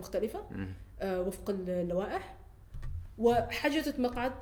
[1.00, 2.35] آه، وفق اللوائح.
[3.18, 4.32] وحجزت مقعد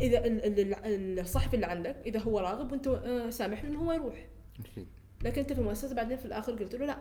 [0.00, 3.80] إذا ال- ال- ال- الصحفي اللي عندك إذا هو راغب وأنت آه، سامح له إنه
[3.80, 4.26] هو يروح.
[4.60, 4.86] أكيد.
[5.22, 6.96] لكن أنت في المؤسسة بعدين في الآخر قلت له لا.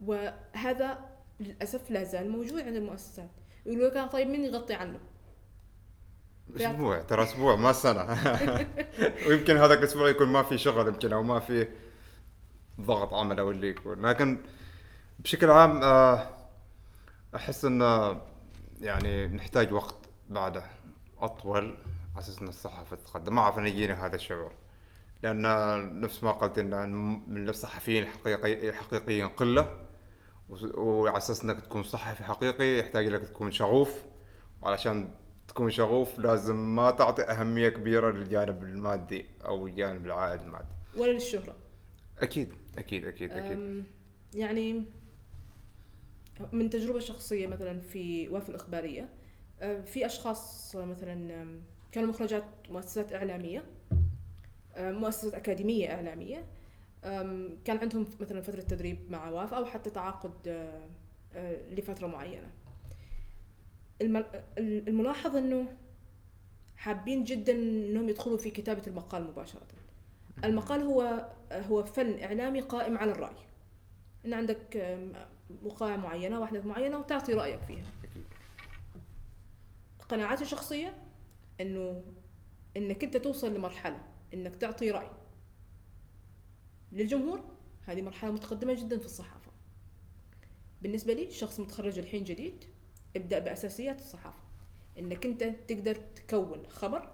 [0.00, 0.98] وهذا
[1.40, 3.30] للأسف لا زال موجود عند المؤسسات.
[3.66, 4.98] يقولوا لك طيب مين يغطي عنه؟
[6.56, 8.06] أسبوع ترى أسبوع ما سنة.
[9.28, 11.68] ويمكن هذاك الأسبوع يكون ما في شغل يمكن أو ما في
[12.80, 14.06] ضغط عمل أو اللي يكون.
[14.06, 14.38] لكن
[15.18, 16.28] بشكل عام آه،
[17.36, 18.22] أحس إن آه،
[18.80, 20.64] يعني نحتاج وقت بعده
[21.18, 21.76] أطول
[22.14, 23.34] على أساس إن الصحافه تتقدم.
[23.34, 24.52] ما أعرف أنا يجينا هذا الشعور.
[25.22, 26.90] لأن نفس ما قلت إن
[27.28, 29.86] من الصحفيين الحقيقي حقيقيين قلة
[30.74, 34.04] وعلى أساس إنك تكون صحفي حقيقي يحتاج لك تكون شغوف.
[34.62, 35.10] علشان
[35.48, 40.74] تكون شغوف لازم ما تعطي أهمية كبيرة للجانب المادي أو الجانب العائد المادي.
[40.96, 41.56] ولا للشهرة.
[42.18, 43.84] أكيد أكيد أكيد أكيد.
[44.34, 44.84] يعني
[46.52, 49.08] من تجربة شخصية مثلا في وفاة الإخبارية
[49.62, 51.46] أم، في أشخاص مثلا
[51.92, 53.64] كانوا مخرجات مؤسسات إعلامية
[54.76, 56.44] أم، مؤسسات أكاديمية إعلامية
[57.64, 60.32] كان عندهم مثلا فترة تدريب مع وافا أو حتى تعاقد
[61.34, 62.50] أه، لفترة معينة.
[64.02, 64.24] الم-
[64.58, 65.76] الملاحظ أنه
[66.76, 69.62] حابين جدا أنهم يدخلوا في كتابة المقال مباشرة.
[70.44, 73.36] المقال هو هو فن إعلامي قائم على الرأي.
[74.26, 74.76] إن عندك
[75.62, 77.86] وقائع معينة واحدة معينة وتعطي رأيك فيها.
[80.08, 81.02] قناعاتي الشخصية
[81.60, 82.02] إنه
[82.76, 84.02] إنك أنت توصل لمرحلة
[84.34, 85.10] إنك تعطي رأي
[86.92, 87.44] للجمهور
[87.86, 89.50] هذه مرحلة متقدمة جدا في الصحافة.
[90.82, 92.64] بالنسبة لي شخص متخرج الحين جديد
[93.16, 94.42] ابدأ بأساسيات الصحافة.
[94.98, 97.12] إنك أنت تقدر تكون خبر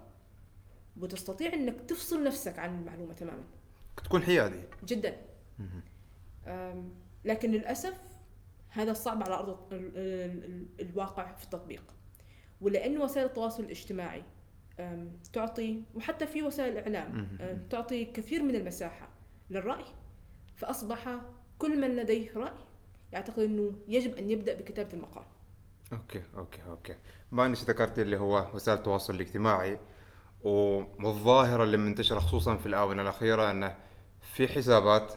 [0.97, 3.43] وتستطيع إنك تفصل نفسك عن المعلومة تماما.
[4.03, 4.61] تكون حيادي.
[4.83, 5.21] جدا.
[7.25, 8.16] لكن للأسف
[8.77, 11.83] هذا صعب على ال- الواقع في التطبيق.
[12.61, 14.23] ولأن وسائل التواصل الاجتماعي
[15.33, 19.09] تعطي وحتى في وسائل الإعلام أم، تعطي كثير من المساحة
[19.49, 19.85] للرأي
[20.55, 21.19] فأصبح
[21.59, 22.57] كل من لديه رأي
[23.11, 25.23] يعتقد أنه يجب أن يبدأ بكتابة المقال.
[25.93, 26.95] okay okay okay.
[27.31, 29.79] ما انك ذكرت اللي هو وسائل التواصل الاجتماعي
[30.43, 33.75] والظاهرة اللي منتشرة خصوصا في الآونة الأخيرة إنه
[34.21, 35.13] في حسابات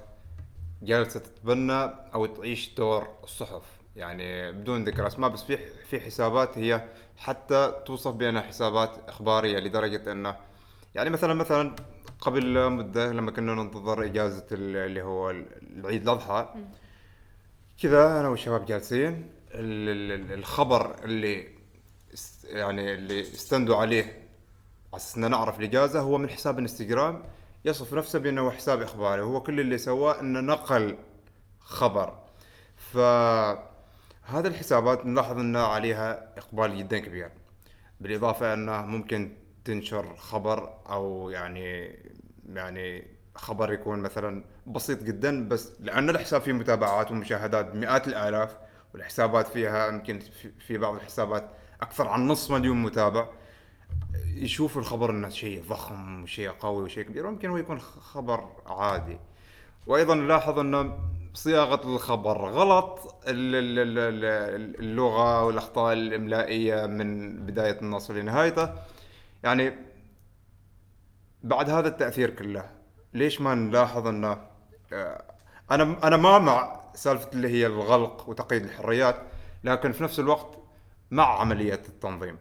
[0.83, 1.83] جالسة تتبنى
[2.15, 3.63] أو تعيش دور الصحف.
[3.97, 5.57] يعني بدون ذكر أسماء بس في
[5.91, 10.37] في حسابات هي حتى توصف بأنها حسابات إخبارية لدرجة أنه
[10.95, 11.77] يعني مثلا مثلا
[12.21, 16.49] قبل مدة لما كنا ننتظر إجازة ال- اللي هو العيد الأضحى
[17.83, 21.49] كذا أنا والشباب جالسين ال- ال- الخبر اللي
[22.45, 24.05] يعني اللي استندوا عليه
[24.93, 27.23] على أساس نعرف الإجازة هو من حساب إنستغرام.
[27.65, 30.99] يصف نفسه بأنه حساب اخباري هو كل اللي سواه أنه نقل
[31.61, 32.19] خبر.
[32.77, 37.31] فهذا الحسابات نلاحظ أن عليها إقبال جدا كبير.
[38.01, 39.33] بالإضافة أنه ممكن
[39.65, 41.99] تنشر خبر أو يعني
[42.47, 48.57] يعني خبر يكون مثلا بسيط جدا بس لأن الحساب فيه متابعات ومشاهدات بمئات الآلاف
[48.95, 50.21] والحسابات فيها يمكن
[50.59, 53.29] في بعض الحسابات أكثر عن نص مليون متابع.
[54.27, 59.19] يشوف الخبر إنه شيء ضخم وشيء قوي وشيء كبير ويمكن هو يكون خبر عادي.
[59.87, 60.99] وأيضا نلاحظ ان
[61.35, 68.75] صياغة الخبر غلط ال- ال- ال- ال- اللغة والأخطاء الإملائية من بداية النص لنهايته.
[69.43, 69.73] يعني
[71.43, 72.71] بعد هذا التأثير كله
[73.15, 74.39] ليش ما نلاحظ إنه
[74.93, 75.23] آه،
[75.71, 79.17] أنا أنا ما مع سالفة اللي هي الغلق وتقييد الحريات
[79.65, 80.59] لكن في نفس الوقت
[81.11, 82.39] مع عملية التنظيم.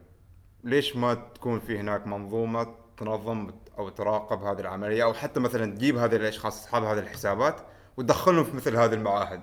[0.63, 5.97] ليش ما تكون في هناك منظومة تنظم أو تراقب هذه العملية؟ أو حتى مثلا تجيب
[5.97, 7.61] هذه الأشخاص أصحاب هذه الحسابات
[7.97, 9.41] وتدخلهم في مثل هذه المعاهد.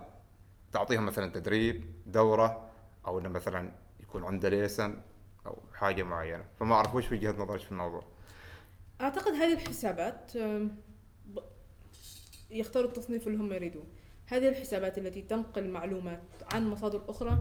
[0.72, 2.70] تعطيهم مثلا تدريب دورة
[3.07, 5.00] أو إنه مثلا يكون عنده ليسن
[5.46, 6.44] أو حاجة معينة.
[6.61, 8.02] فما أعرف وش وجهة نظرك في الموضوع؟
[9.00, 10.33] أعتقد هذه الحسابات
[12.50, 13.85] يختاروا التصنيف اللي هم يريدوه
[14.26, 17.38] هذه الحسابات التي تنقل معلومات عن مصادر أخرى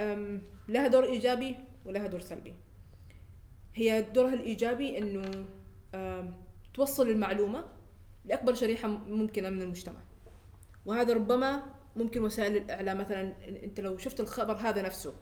[0.00, 1.56] أم، لها دور إيجابي
[1.88, 2.54] ولها دور سلبي.
[3.74, 5.44] هي دورها الإيجابي أنه
[6.74, 7.64] توصل المعلومة
[8.24, 10.00] لأكبر شريحة ممكنة من المجتمع.
[10.86, 11.62] وهذا ربما
[11.96, 15.14] ممكن وسائل الإعلام مثلا أنت لو شفت الخبر هذا نفسه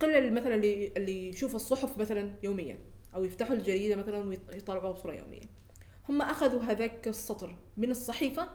[0.00, 2.78] قلة مثلا اللي اللي يشوف الصحف مثلا يوميا
[3.14, 5.40] أو يفتحوا الجريدة مثلا ويطلعوها بصوره يوميه
[6.08, 8.48] هم أخذوا هذاك السطر من الصحيفة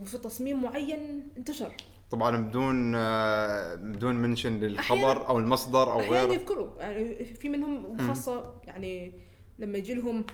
[0.00, 1.76] وفي تصميم معين انتشر.
[2.14, 6.32] طبعا بدون آه، بدون منشن للخبر أو المصدر أو أحيانا غيره.
[6.32, 9.12] يذكروا يعني في منهم خاصة يعني
[9.58, 10.24] لما يجي لهم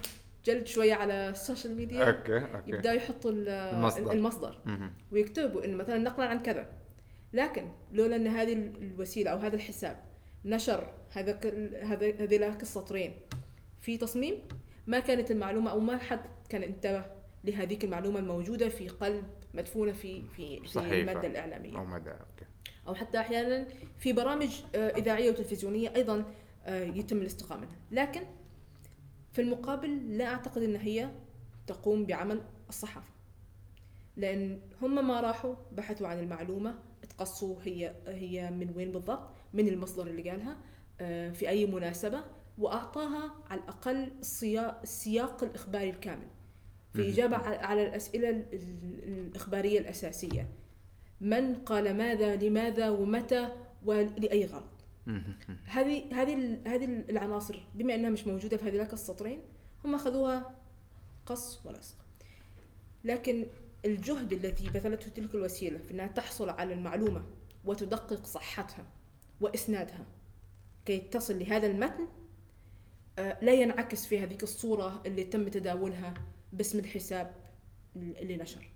[0.45, 2.71] جلد شوية على ال social media okay okay.
[2.71, 4.13] يبدأوا يحطوا ال- المصدر.
[4.13, 4.59] المصدر.
[5.13, 6.67] ويكتبوا انه مثلا نقلا عن كذا.
[7.33, 9.97] لكن لولا إن هذه الوسيلة أو هذا الحساب
[10.45, 11.39] نشر هذا
[11.83, 13.13] هذا هذيلاك السطرين
[13.81, 14.35] في تصميم
[14.87, 17.05] ما كانت المعلومة أو ما حد كان انتبه
[17.45, 21.01] لهذيك المعلومة الموجودة في قلب مدفونة في في في صحيفة.
[21.01, 21.79] المادة الإعلامية.
[21.79, 22.45] أو مدى okay.
[22.89, 26.25] أو حتى أحيانا في برامج آه، إذاعية وتلفزيونية أيضا
[26.65, 27.77] آه، يتم الاستقاء منها.
[27.91, 28.21] لكن
[29.33, 31.11] في المقابل لا أعتقد إن هي
[31.67, 33.11] تقوم بعمل الصحافة.
[34.17, 36.75] لأن هم ما راحوا بحثوا عن المعلومة
[37.09, 40.57] تقصوا هي هي من وين بالضبط من المصدر اللي قالها
[41.01, 42.21] آه، في أي مناسبة
[42.59, 44.13] وأعطاها على الأقل
[44.83, 46.27] السياق الإخباري الكامل.
[46.93, 50.49] في اجابه على على الأسئلة ال- ال- الإخبارية الأساسية.
[51.21, 53.49] من قال ماذا لماذا ومتى
[53.85, 54.71] ولأي غرض.
[55.65, 59.41] هذه هذه هذه العناصر بما إنها مش موجودة في هذيك السطرين
[59.85, 60.55] هم أخذوها
[61.27, 61.97] قص ولصق
[63.05, 63.47] لكن
[63.85, 67.25] الجهد الذي بذلته تلك الوسيلة في إنها تحصل على المعلومة
[67.65, 68.85] وتدقق صحتها
[69.41, 70.07] وإسنادها
[70.85, 72.09] كي تصل لهذا المتن
[73.19, 76.15] آه، لا ينعكس في هذيك الصورة اللي تم تداولها
[76.53, 77.35] باسم الحساب
[77.97, 78.71] اللي نشر.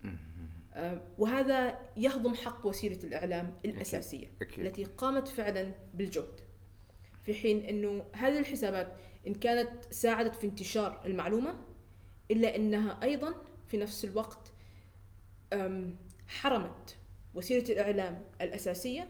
[0.75, 4.67] آه، وهذا يهضم حق وسيلة الإعلام الأساسية أكيد.
[4.67, 6.41] التي قامت فعلا بالجهد.
[7.23, 11.55] في حين إنه هذه الحسابات إن كانت ساعدت في انتشار المعلومة
[12.31, 13.35] إلا إنها أيضا
[13.67, 14.53] في نفس الوقت
[16.29, 16.97] حرمت
[17.35, 19.09] وسيلة الإعلام الأساسية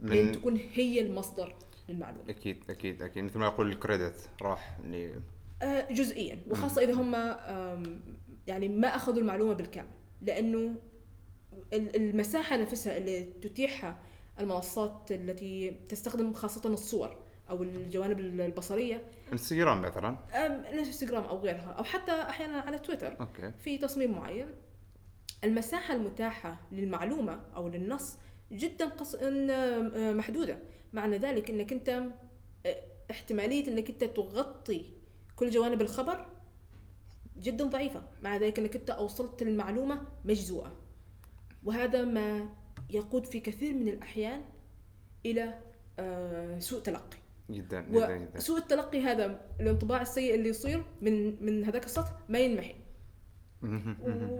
[0.00, 1.54] من تكون هي المصدر
[1.88, 2.30] للمعلومة.
[2.30, 3.24] أكيد أكيد أكيد.
[3.24, 4.78] مثل ما يقول الكريدت راح
[5.90, 7.14] جزئيا وخاصة إذا هم
[8.46, 9.88] يعني ما أخذوا المعلومة بالكامل
[10.22, 10.74] لأنه
[11.72, 13.98] ال- المساحة نفسها اللي تتيحها
[14.40, 17.16] المنصات التي تستخدم خاصة الصور
[17.50, 19.02] أو الجوانب البصرية.
[19.32, 23.20] انستغرام مثلا؟ أم، الانستغرام أو غيرها أو حتى أحيانا على تويتر.
[23.20, 23.52] أوكي.
[23.58, 24.46] في تصميم معين.
[25.44, 28.16] المساحة المتاحة للمعلومة أو للنص
[28.52, 29.14] جدا قص...
[29.14, 30.58] آه، محدودة
[30.92, 31.88] معنى ذلك أنك أنت
[32.66, 32.76] آه،
[33.10, 34.84] احتمالية أنك أنت تغطي
[35.38, 36.26] كل جوانب الخبر
[37.38, 40.72] جدا ضعيفة مع ذلك أنك أنت أوصلت المعلومة مجزوءة.
[41.64, 42.48] وهذا ما
[42.90, 44.42] يقود في كثير من الأحيان
[45.26, 45.58] إلى
[45.98, 47.18] آه، سوء تلقي.
[47.50, 48.36] جدا جدا جدا.
[48.36, 52.74] وسوء التلقي هذا الانطباع السيء اللي يصير من من هذاك السطح ما ينمحي.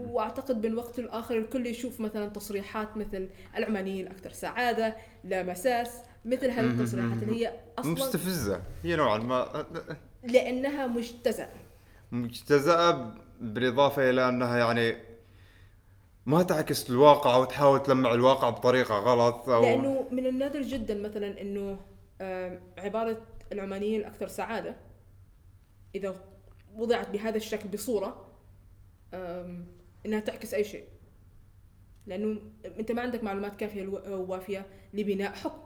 [0.09, 6.49] وأعتقد من وقت لاخر الكل يشوف مثلا تصريحات مثل العمانيين أكثر سعادة لا مساس مثل
[6.49, 8.63] هذه التصريحات اللي هي أصلا مستفزة.
[8.83, 9.65] هي نوعا ما
[10.23, 11.49] لأنها مجتزأة.
[12.11, 14.95] مجتزأة بالإضافة إلى أنها يعني
[16.25, 21.41] ما تعكس الواقع أو تحاول تلمع الواقع بطريقة غلط أو لأنه من النادر جدا مثلا
[21.41, 21.79] إنه
[22.21, 24.75] آم، عبارة العمانيين الأكثر سعادة
[25.95, 26.15] إذا
[26.75, 28.25] وضعت بهذا الشكل بصورة
[29.13, 29.67] آم،
[30.05, 30.85] إنها تعكس أي شيء.
[32.05, 32.39] لأنه
[32.79, 35.61] أنت ما عندك معلومات كافية الو- وافيه لبناء حكم.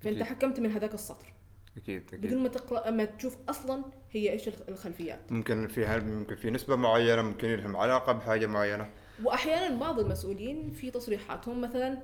[0.00, 0.22] فأنت.
[0.22, 1.32] حكمت من هذاك السطر.
[1.76, 5.32] أكيد بدون أكيد ما تقرأ ما تشوف أصلا هي إيش الخ- الخلفيات.
[5.32, 8.90] ممكن في ممكن في نسبة معينة ممكن لهم علاقة بحاجة معينة.
[9.24, 11.98] واحيانا بعض المسؤولين في تصريحاتهم مثلا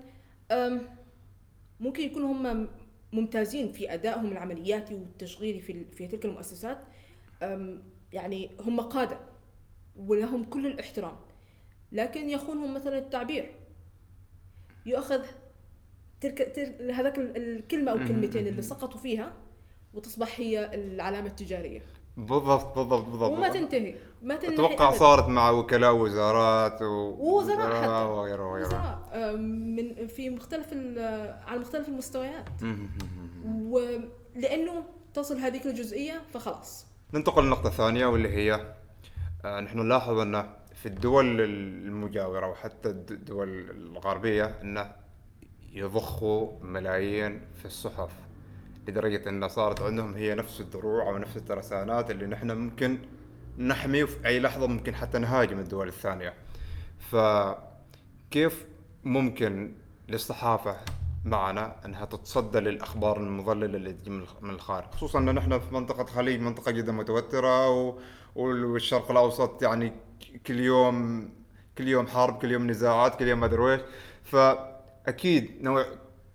[1.81, 2.69] ممكن يكونوا هم
[3.13, 6.79] ممتازين في أدائهم العملياتي والتشغيلي في في تلك المؤسسات.
[8.13, 9.19] يعني هم قادة
[9.97, 11.17] ولهم كل الاحترام.
[11.93, 13.55] لكن يخونهم مثلا التعبير.
[14.87, 15.25] يؤخذ
[16.21, 19.33] تلك تلك هذاك ال- الكلمة أو الكلمتين اللي سقطوا فيها
[19.95, 21.83] وتصبح هي العلامة التجارية.
[22.17, 23.31] بالضبط بالضبط بالضبط.
[23.31, 24.99] وما تنتهي ما تنتهي أتوقع أبداً.
[24.99, 26.87] صارت مع وكلاء وزارات و...
[27.19, 27.89] ووزراء حتى.
[27.89, 30.73] وغيره وغيره من في مختلف
[31.47, 32.49] على مختلف المستويات.
[33.55, 36.87] ولأنه تصل هذيك الجزئية فخلاص.
[37.15, 38.75] ننتقل لنقطة ثانية واللي هي
[39.45, 44.93] آه، نحن نلاحظ أن في الدول المجاورة وحتى الد- الدول الغربية أنه
[45.73, 48.11] يضخوا ملايين في الصحف.
[48.89, 52.99] لدرجة أن صارت عندهم هي نفس الدروع أو نفس الترسانات اللي نحن ممكن
[53.59, 56.35] نحمي وفي أي لحظة ممكن حتى نهاجم الدول الثانية.
[56.99, 58.67] فكيف
[59.05, 59.73] ممكن
[60.09, 60.77] للصحافة
[61.25, 65.75] معنا أنها تتصدى للأخبار المضللة اللي تجي من الخ- من الخارج؟ خصوصا أن إحنا في
[65.75, 67.99] منطقة خليج منطقة جدا متوترة و...
[68.37, 69.93] والشرق الأوسط يعني
[70.47, 71.29] كل يوم
[71.79, 73.81] كل يوم حرب كل يوم نزاعات كل يوم ما ادري إيش
[74.25, 75.85] فأكيد نوع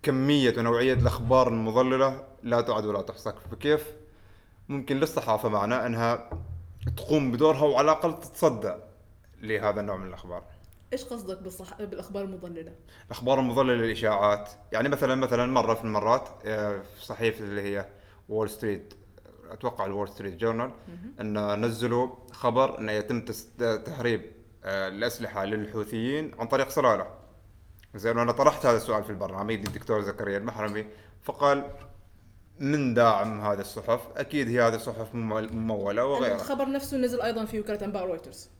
[0.02, 3.92] كمية ونوعية الأخبار المضللة لا تعد ولا تحصى فكيف؟
[4.68, 6.30] ممكن للصحافة معنا إنها
[6.96, 8.74] تقوم بدورها وعلى الأقل تتصدى
[9.42, 10.42] لهذا النوع من الأخبار.
[10.92, 11.82] إيش قصدك بالصح...
[11.82, 12.72] بالأخبار المضللة؟
[13.06, 14.50] الأخبار المضللة للإشاعات.
[14.72, 17.86] يعني مثلا مثلا مرة في المرات آه، في صحيفه اللي هي
[18.28, 18.94] وول ستريت
[19.50, 20.70] أتوقع الوول ستريت جورنال
[21.20, 23.20] إن نزلوا خبر إنه يتم
[23.58, 24.32] تهريب
[24.64, 27.06] آه، الأسلحة للحوثيين عن طريق صلالة
[27.94, 30.86] زين وأنا طرحت هذا السؤال في البرنامج للدكتور زكريا المحرمي
[31.22, 31.70] فقال
[32.58, 34.08] من داعم هذه الصحف.
[34.16, 36.34] أكيد هي هذه الصحف ممول- ممولة وغيرها.
[36.36, 38.50] الخبر نفسه نزل أيضا في وكالة أنباء رويترز.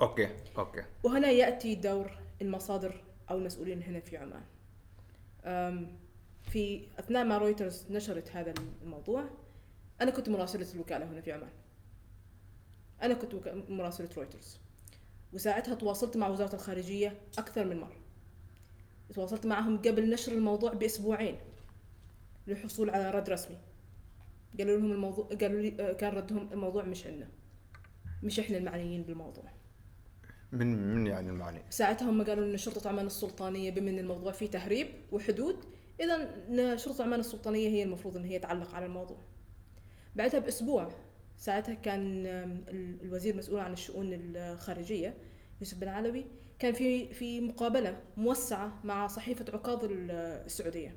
[0.00, 0.28] okay
[0.58, 0.84] okay.
[1.02, 4.42] وهنا يأتي دور المصادر أو المسؤولين هنا في عمان.
[6.42, 9.24] في أثناء ما رويترز نشرت هذا الموضوع
[10.00, 11.50] أنا كنت مراسلة الوكالة هنا في عمان.
[13.02, 13.34] أنا كنت
[13.68, 14.58] مراسلة رويترز.
[15.32, 17.96] وساعتها تواصلت مع وزارة الخارجية أكثر من مرة.
[19.14, 21.36] تواصلت معهم قبل نشر الموضوع بأسبوعين.
[22.46, 23.56] للحصول على رد رسمي.
[24.58, 27.28] قالوا لهم الموضوع قالوا لي آه، كان ردهم الموضوع مش عندنا.
[28.22, 29.44] مش إحنا المعنيين بالموضوع.
[30.52, 34.46] من من يعني المعني؟ ساعتها هم قالوا ان شرطة عمان السلطانية بما ان الموضوع فيه
[34.46, 35.56] تهريب وحدود.
[36.00, 39.18] اذا شرطة عمان السلطانية هي المفروض إن هي تعلق على الموضوع.
[40.16, 40.90] بعدها بأسبوع
[41.38, 42.26] ساعتها كان
[43.02, 45.14] الوزير المسؤول عن الشؤون الخارجية
[45.60, 46.24] يوسف بن علوي
[46.58, 50.10] كان في في مقابلة موسعة مع صحيفة عكاظ ال-
[50.46, 50.96] السعودية.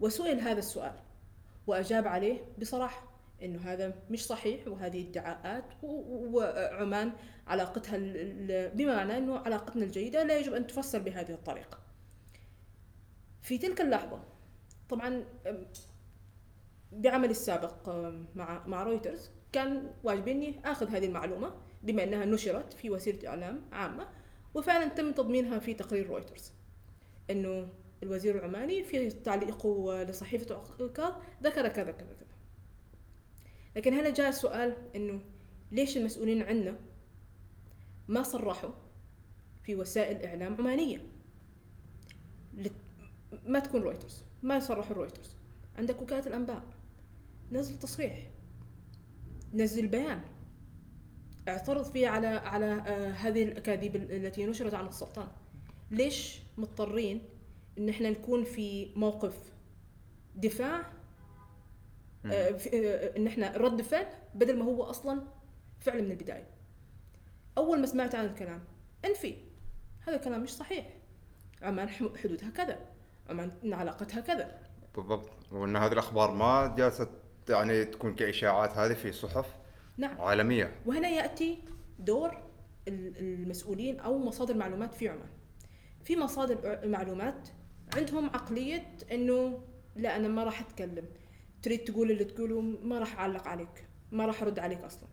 [0.00, 0.92] وسئل هذا السؤال
[1.66, 3.02] وأجاب عليه بصراحة
[3.42, 7.12] إنه هذا مش صحيح وهذه ادعاءات وعمان
[7.46, 7.98] علاقتها
[8.86, 11.78] معناه إنه علاقتنا الجيدة لا يجب أن تفسر بهذه الطريقة.
[13.42, 14.22] في تلك اللحظة
[14.88, 15.66] طبعا أم،
[16.92, 17.88] بعملي السابق
[18.34, 23.62] مع مع رويترز كان واجبي إني آخذ هذه المعلومة بما إنها نشرت في وسيلة إعلام
[23.72, 24.08] عامة
[24.54, 26.52] وفعلا تم تضمينها في تقرير رويترز
[27.30, 27.68] إنه
[28.02, 32.26] الوزير العماني في تعليقه لصحيفة عكاظ ذكر كذا كذا كذا.
[33.76, 35.20] لكن هنا جاء السؤال إنه
[35.72, 36.78] ليش المسؤولين عندنا
[38.08, 38.70] ما صرحوا
[39.62, 40.98] في وسائل إعلام عمانية؟
[42.56, 42.72] لت-
[43.46, 45.36] ما تكون رويترز ما يصرحوا رويترز.
[45.78, 46.62] عندك وكالة الأنباء.
[47.52, 48.30] نزل تصريح
[49.54, 50.20] نزل بيان.
[51.48, 55.28] اعترض فيه على على آه هذه الأكاذيب التي نشرت عن السلطان.
[55.90, 57.22] ليش مضطرين
[57.78, 59.34] إن إحنا نكون في موقف
[60.34, 60.92] دفاع
[62.26, 65.22] آه في آه إن إحنا رد فعل بدل ما هو أصلا
[65.80, 66.48] فعل من البداية.
[67.58, 68.64] أول ما سمعت عن الكلام
[69.04, 69.34] أنفي
[70.06, 70.86] هذا الكلام مش صحيح.
[71.62, 72.78] عمان حدودها كذا
[73.30, 74.60] عمان علاقتها كذا
[74.96, 75.30] بالضبط.
[75.52, 77.08] وإن هذه الأخبار ما جالسة
[77.48, 79.56] يعني تكون كإشاعات هذه في صحف
[79.96, 80.20] نعم.
[80.20, 80.72] عالمية.
[80.86, 81.58] وهنا يأتي
[81.98, 82.30] دور
[82.88, 85.28] ال- المسؤولين أو مصادر معلومات في عمان.
[86.04, 87.48] في مصادر ع- معلومات
[87.94, 89.60] عندهم عقلية إنه
[89.96, 91.04] لا أنا ما راح أتكلم.
[91.62, 95.08] تريد تقول اللي تقوله ما راح أعلق عليك ما راح أرد عليك أصلا.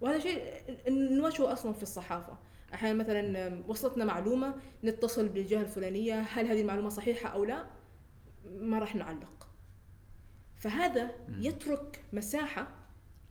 [0.00, 0.42] وهذا شيء
[0.88, 2.38] نواجهه أصلا في الصحافة.
[2.74, 4.54] أحيانا مثلا وصلتنا معلومة
[4.84, 7.66] نتصل بالجهة الفلانية هل هذه المعلومة صحيحة أو لا؟
[8.44, 9.48] ما راح نعلق.
[10.56, 12.68] فهذا يترك مساحة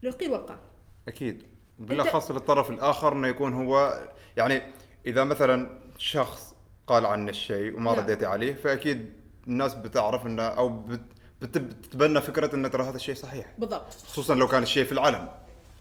[0.03, 0.59] للقيل والقال.
[1.07, 1.43] أكيد.
[1.79, 4.03] بالأخص للطرف الآخر إنه يكون هو
[4.37, 4.61] يعني
[5.05, 6.55] إذا مثلا شخص
[6.87, 7.99] قال عنه الشيء وما نعم.
[8.03, 9.13] رديتي عليه فأكيد
[9.47, 11.01] الناس بتعرف إنه أو بت-
[11.41, 13.53] بت- بتتبنى فكرة انه ترى هذا الشيء صحيح.
[13.57, 13.93] بالضبط.
[13.93, 15.27] خصوصا لو كان الشيء في العلن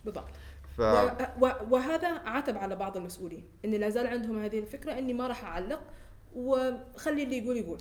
[0.04, 0.28] بالضبط.
[0.76, 1.10] ف و-
[1.46, 5.44] و- وهذا عتب على بعض المسؤولين ان لا زال عندهم هذه الفكرة إني ما راح
[5.44, 5.80] أعلق
[6.34, 7.78] وخلي اللي يقول يقول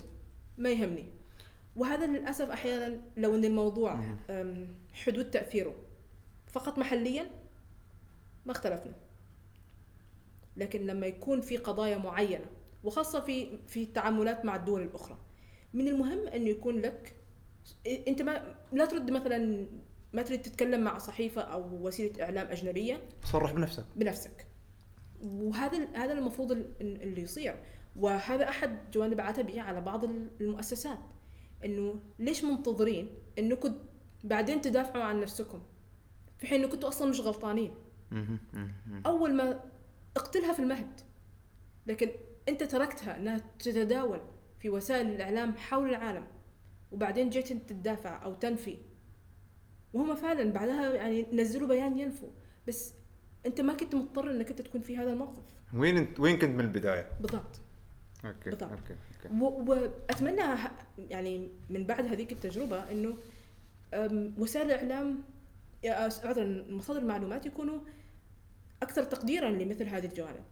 [0.58, 1.06] ما يهمني.
[1.76, 4.00] وهذا للأسف أحيانا لو إن الموضوع
[4.94, 5.74] حدود تأثيره
[6.52, 7.26] فقط محليا
[8.46, 8.92] ما اختلفنا.
[10.56, 12.44] لكن لما يكون في قضايا معينة
[12.86, 15.18] وخاصة في في التعاملات مع الدول الأخرى.
[15.74, 17.16] من المهم انه يكون لك
[18.08, 19.66] أنت ما لا ترد مثلا
[20.12, 23.00] ما تريد تتكلم مع صحيفة أو وسيلة إعلام أجنبية.
[23.24, 23.84] صرح بنفسك.
[23.96, 24.46] بنفسك.
[25.22, 27.56] وهذا هذا المفروض ال- اللي يصير.
[27.96, 30.04] وهذا أحد جوانب عتبي على بعض
[30.40, 30.98] المؤسسات.
[31.64, 33.74] إنه ليش منتظرين انكم
[34.24, 35.62] بعدين تدافعوا عن نفسكم؟
[36.38, 37.74] في حين انكم كنتوا أصلا مش غلطانين.
[39.06, 39.60] أول ما
[40.16, 41.00] اقتلها في المهد.
[41.86, 42.10] لكن
[42.48, 44.20] أنت تركتها أنها تتداول
[44.60, 46.26] في وسائل الإعلام حول العالم
[46.92, 48.78] وبعدين جيت أنت تدافع أو تنفي.
[49.92, 52.28] وهم فعلا بعدها يعني نزلوا بيان ينفوا.
[52.68, 52.94] بس
[53.46, 55.42] أنت ما كنت مضطر أنك أنت تكون في هذا الموقف.
[55.74, 57.60] وين انت وين كنت من البداية؟ بالضبط.
[58.24, 58.70] okay بالضبط.
[58.72, 58.94] okay
[59.40, 60.42] و- وأتمنى
[60.98, 63.16] يعني من بعد هذيك التجربة إنه
[64.38, 65.22] وسائل الإعلام
[66.24, 67.80] عذرا مصادر المعلومات يكونوا
[68.82, 70.44] أكثر تقديرا لمثل هذه الجوانب.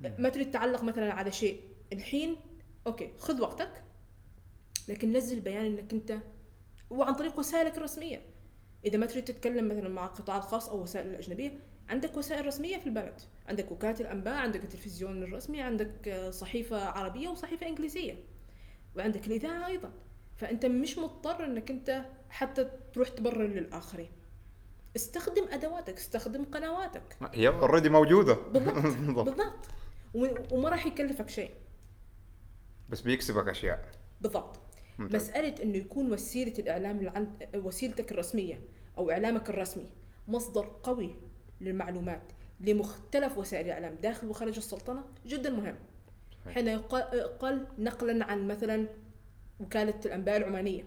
[0.00, 1.60] ما تريد تعلق مثلا على شيء.
[1.92, 2.36] الحين
[2.86, 3.82] okay خذ وقتك
[4.88, 6.18] لكن نزل بيان إنك أنت
[6.90, 8.22] وعن طريق وسائلك الرسمية.
[8.84, 12.86] إذا ما تريد تتكلم مثلا مع القطاع الخاص أو وسائل الأجنبية عندك وسائل رسمية في
[12.86, 13.20] البلد.
[13.48, 18.24] عندك وكالة الأنباء عندك التلفزيون الرسمي عندك آه، صحيفة عربية وصحيفة إنجليزية.
[18.96, 19.92] وعندك الإذاعة أيضا.
[20.36, 24.10] فأنت مش مضطر إنك أنت حتى تروح تبرر للآخرين.
[24.96, 27.16] استخدم أدواتك استخدم قنواتك.
[27.34, 28.34] هي اوريدي موجودة.
[28.34, 28.74] بالضبط.
[29.26, 29.66] بالضبط.
[30.14, 31.50] وما راح يكلفك شيء.
[32.88, 33.90] بس بيكسبك أشياء.
[34.20, 34.60] بالضبط.
[34.98, 35.22] ممتاز.
[35.22, 38.60] مسألة إنه يكون وسيلة الإعلام اللي عند وسيلتك الرسمية
[38.98, 39.90] أو إعلامك الرسمي
[40.28, 41.14] مصدر قوي
[41.60, 42.22] للمعلومات
[42.60, 45.76] لمختلف وسائل الإعلام داخل وخارج السلطنة جدا مهم.
[46.54, 48.88] حين يقال يقال نقلا عن مثلا
[49.60, 50.84] وكالة الأنباء العمانية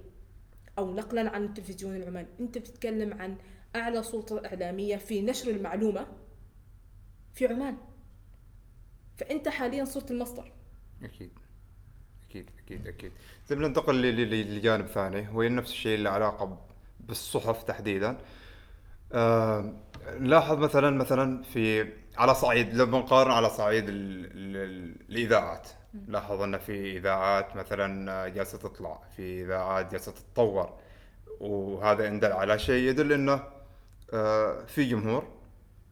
[0.77, 3.37] أو نقلا عن التلفزيون العماني أنت بتتكلم عن
[3.75, 6.07] أعلى سلطة إعلامية في نشر المعلومة
[7.33, 7.77] في عمان.
[9.21, 10.51] فأنت حاليا صرت المصدر.
[11.03, 11.31] أكيد.
[12.29, 13.11] أكيد أكيد أكيد.
[13.49, 14.01] طيب ننتقل
[14.55, 15.27] لجانب ثاني.
[15.33, 16.57] وهي نفس الشيء اللي علاقة
[16.99, 18.17] بالصحف تحديدا.
[19.13, 19.73] آه
[20.07, 25.67] نلاحظ مثلا مثلا في على صعيد لو بنقارن على صعيد ال ال ال الاذاعات
[26.07, 30.73] لاحظ أن في إذاعات مثلا جالسة تطلع في إذاعات جالسة تتطور.
[31.39, 33.43] وهذا ان دل على شيء يدل إنه
[34.13, 35.27] آه، في جمهور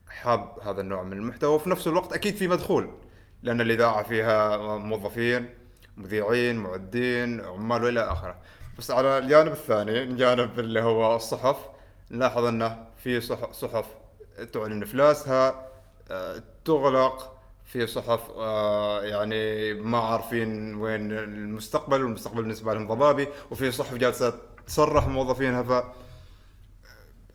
[0.07, 1.55] حاب هذا النوع من المحتوى.
[1.55, 2.98] وفي نفس الوقت أكيد في مدخول.
[3.43, 5.49] لأن الإذاعة فيها موظفين
[5.97, 8.35] مذيعين معدين عمال وإلى آخره
[8.77, 11.57] بس على الجانب الثاني الجانب اللي هو الصحف
[12.11, 13.85] نلاحظ أنه في صح- صحف
[14.53, 15.67] تعلن إفلاسها
[16.11, 17.35] آه، تغلق
[17.65, 24.33] في صحف آه، يعني ما عارفين وين المستقبل والمستقبل بالنسبة لهم ضبابي وفي صحف جالسة
[24.67, 25.83] تصرح موظفينها ف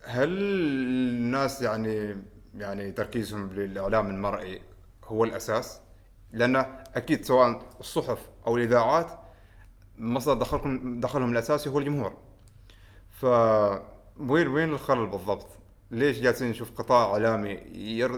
[0.03, 2.17] هل الناس يعني
[2.57, 4.61] يعني تركيزهم للإعلام المرئي
[5.05, 5.79] هو الأساس؟
[6.35, 6.55] لأن
[6.95, 9.19] أكيد سواء الصحف أو الإذاعات
[9.97, 12.13] مصدر دخلكم دخلهم الأساسي هو الجمهور.
[13.09, 13.25] ف
[14.19, 15.47] وين وين الخلل بالضبط؟
[15.91, 17.59] ليش جالسين نشوف قطاع إعلامي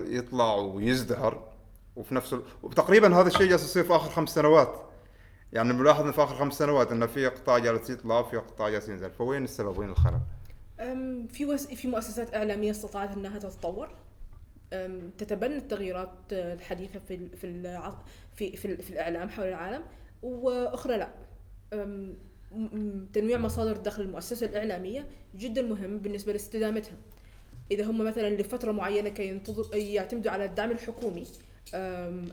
[0.08, 1.48] يطلع ويزدهر
[1.96, 2.42] وفي نفس ال...
[2.64, 4.82] وتقريبا هذا الشيء جالس يصير في آخر خمس سنوات.
[5.54, 9.12] يعني إن في آخر خمس سنوات إنه في قطاع جالس يطلع وفي قطاع جالس ينزل،
[9.12, 10.20] فوين السبب؟ وين الخلل؟
[11.30, 11.68] في وس...
[11.68, 13.90] في مؤسسات إعلامية استطاعت أنها تتطور
[15.18, 17.30] تتبنى التغييرات آه، الحديثة في.
[17.30, 17.92] في.
[18.36, 18.78] في في.
[18.78, 19.84] في الإعلام حول العالم
[20.24, 21.10] وأخرى لا
[23.14, 26.96] تنويع مصادر دخل المؤسسة الإعلامية جدا مهم بالنسبة لاستدامتها
[27.72, 29.42] إذا هم مثلا لفترة معينة كي
[29.74, 31.24] يعتمدوا على الدعم الحكومي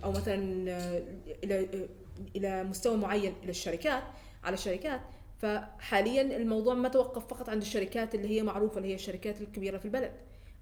[0.04, 1.02] أو مثلا آه،
[1.44, 1.88] إلى آه،
[2.36, 4.02] إلى مستوى معين إلى الشركات
[4.44, 5.00] على الشركات
[5.38, 9.84] فحاليا الموضوع ما توقف فقط عند الشركات اللي هي معروفة اللي هي الشركات الكبيرة في
[9.84, 10.12] البلد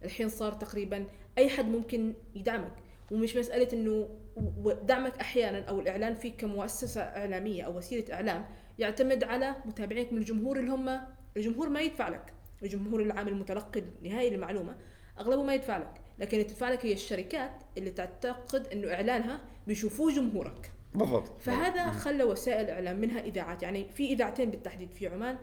[0.05, 1.07] الحين صار تقريبا
[1.39, 2.73] أي حد ممكن يدعمك.
[3.11, 8.45] ومش مسألة إنه و- دعمك أحيانا أو الإعلان فيك كمؤسسة إعلامية أو وسيلة إعلام
[8.79, 11.01] يعتمد على متابعيك من الجمهور اللي هم
[11.37, 12.33] الجمهور ما يدفع لك.
[12.63, 14.77] الجمهور العام المتلقي النهائي للمعلومة
[15.21, 15.95] أغلبه ما يدفع لك.
[16.19, 20.73] لكن اللي تدفع لك هي الشركات اللي تعتقد إنه إعلانها بيشوفوه جمهورك.
[20.95, 21.41] بالضبط.
[21.41, 23.63] فهذا خلى وسائل الاعلام منها إذاعات.
[23.63, 25.39] يعني في إذاعتين بالتحديد في عمان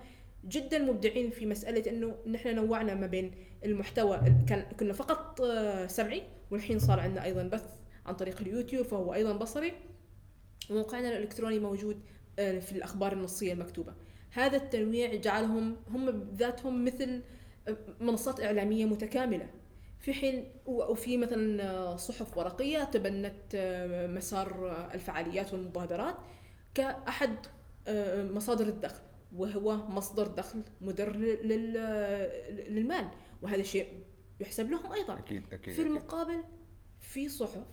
[0.45, 3.31] جدا مبدعين في مسألة إنه نحن نوعنا ما بين
[3.65, 7.65] المحتوى كان كنا فقط آه، سمعي والحين صار عندنا أيضا بث
[8.05, 9.73] عن طريق اليوتيوب فهو أيضا بصري
[10.69, 11.99] وموقعنا الإلكتروني موجود
[12.39, 13.93] آه، في الأخبار النصية المكتوبة.
[14.31, 17.21] هذا التنويع جعلهم هم بذاتهم مثل
[17.67, 19.49] آه، منصات إعلامية متكاملة.
[19.99, 23.55] في حين وفي مثلا صحف ورقية تبنت
[24.09, 26.15] مسار الفعاليات والمبادرات
[26.73, 27.35] كأحد
[28.33, 29.08] مصادر الدخل.
[29.35, 33.09] وهو مصدر دخل مدر لل- لل- للمال.
[33.41, 34.03] وهذا شيء
[34.39, 35.17] يحسب لهم أيضا.
[35.19, 36.43] أكيد أكيد في المقابل
[36.99, 37.65] في صحف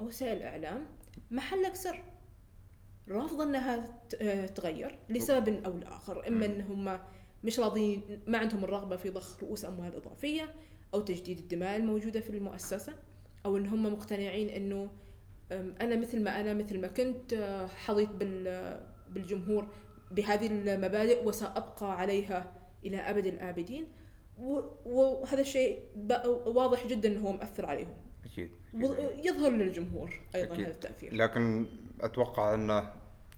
[0.00, 0.86] أو وسائل إعلام
[1.30, 2.02] محلك سر.
[4.08, 6.28] ت- آه، تغير لسبب أو لآخر.
[6.28, 6.98] إما أنهم
[7.44, 10.54] مش راضيين ما عندهم الرغبة في ضخ رؤوس أموال إضافية
[10.94, 12.94] أو تجديد الدماء الموجودة في المؤسسة
[13.46, 14.90] أو أن هم مقتنعين أنه
[15.52, 19.68] أم، أنا مثل ما أنا مثل ما كنت آه، حظيت بال- بالجمهور
[20.10, 22.52] بهذه المبادئ وسأبقى عليها
[22.84, 23.86] إلى أبد الآبدين.
[24.86, 25.78] وهذا الشيء
[26.46, 27.94] واضح جدا أنه هو مأثر عليهم.
[28.24, 28.50] أكيد.
[29.24, 30.64] يظهر للجمهور أيضا أكيد.
[30.64, 31.14] هذا التأثير.
[31.14, 31.66] لكن
[32.00, 32.92] أتوقع انه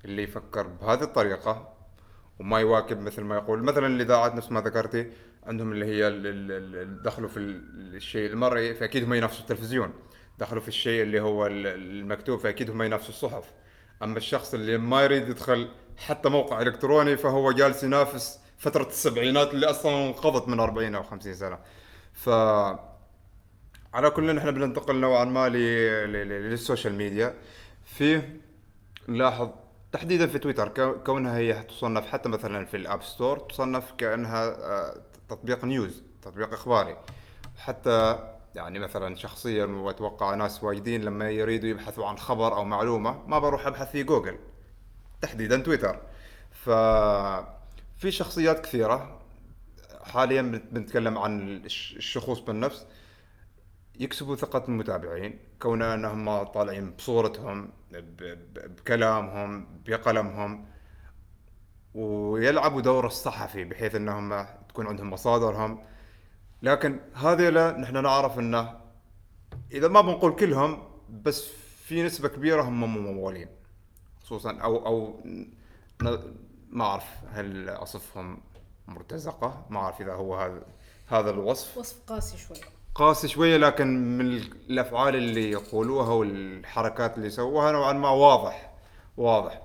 [0.05, 1.75] اللي يفكر بهذه الطريقة
[2.41, 5.11] وما يواكب مثل ما يقول مثلا الاذاعات نفس ما ذكرتي
[5.47, 6.11] عندهم اللي هي
[7.05, 9.93] دخلوا في ال- الشيء المرئي فأكيد هم ينافسوا التلفزيون.
[10.39, 13.53] دخلوا في الشيء اللي هو ال- المكتوب فأكيد هم ينافسوا الصحف.
[14.03, 15.69] أما الشخص اللي ما يريد يدخل
[16.07, 21.35] حتى موقع إلكتروني فهو جالس ينافس فترة السبعينات اللي أصلا انقضت من 40 أو 50
[21.35, 21.59] سنة.
[22.13, 22.29] ف
[23.95, 27.35] على كل إحنا بننتقل نوعا ما لل social media.
[27.85, 28.41] فيه
[29.09, 29.49] نلاحظ
[29.93, 34.45] تحديدا في تويتر كو- كونها هي تصنف حتى مثلا في ال App Store تصنف كأنها
[34.49, 34.95] آه،
[35.29, 36.97] تطبيق news تطبيق إخباري.
[37.59, 38.19] حتى
[38.55, 43.67] يعني مثلا شخصيا وأتوقع ناس وايدين لما يريدوا يبحثوا عن خبر أو معلومة ما بروح
[43.67, 44.39] أبحث في جوجل.
[45.21, 46.01] تحديدا تويتر.
[46.51, 46.71] ف
[47.97, 49.21] في شخصيات كثيرة
[50.05, 52.87] حاليا بنت- بنتكلم عن الش- الشخوص بالنفس
[54.01, 60.67] يكسبوا ثقة المتابعين كون أنهم طالعين بصورتهم بكلامهم بقلمهم
[61.95, 65.85] ويلعبوا دور الصحفي بحيث أنهم تكون عندهم مصادرهم.
[66.63, 68.81] لكن هذيلا نحن نعرف أنه
[69.73, 71.49] إذا ما بنقول كلهم بس
[71.85, 73.49] في نسبة كبيرة هم ممولين
[74.31, 75.21] خصوصا أو أو
[76.71, 78.41] ما أعرف هل أصفهم
[78.87, 80.63] مرتزقة ما أعرف إذا هو هذا
[81.07, 81.79] هذا الوصف.
[81.79, 82.57] وصف قاسي شوي.
[82.95, 84.27] قاسي شوية لكن من
[84.71, 88.75] الأفعال اللي يقولوها والحركات اللي يسووها نوعا ما واضح
[89.17, 89.63] واضح.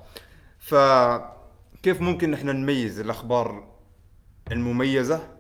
[0.60, 3.76] فكيف ممكن نحن نميز الأخبار
[4.52, 5.38] المميزة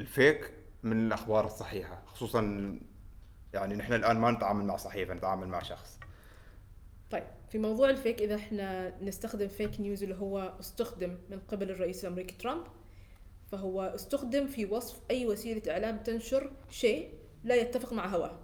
[0.00, 0.52] الفيك
[0.82, 2.40] من الأخبار الصحيحة؟ خصوصا
[3.54, 5.98] يعني نحن الآن ما نتعامل مع صحيفه نتعامل مع شخص.
[7.10, 7.35] طيب.
[7.48, 12.34] في موضوع الفيك إذا إحنا نستخدم فيك نيوز اللي هو استخدم من قبل الرئيس الأمريكي
[12.34, 12.64] ترامب
[13.46, 17.10] فهو استخدم في وصف أي وسيلة إعلام تنشر شيء
[17.44, 18.38] لا يتفق مع هواه.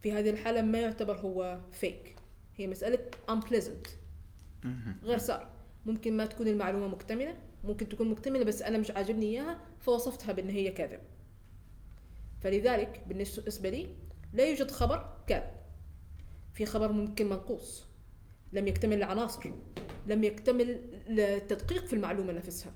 [0.00, 2.16] في هذه الحالة ما يعتبر هو فيك
[2.56, 3.88] هي مسألة unpleasant.
[5.02, 5.48] غير صار.
[5.86, 10.50] ممكن ما تكون المعلومة مكتملة ممكن تكون مكتملة بس أنا مش عاجبني إياها فوصفتها بأن
[10.50, 11.00] هي كاذب
[12.40, 13.88] فلذلك بالنسبة لي
[14.32, 15.59] لا يوجد خبر كاذب.
[16.54, 17.84] في خبر ممكن منقوص.
[18.52, 19.50] لم يكتمل العناصر.
[20.06, 22.72] لم يكتمل التدقيق في المعلومة نفسها.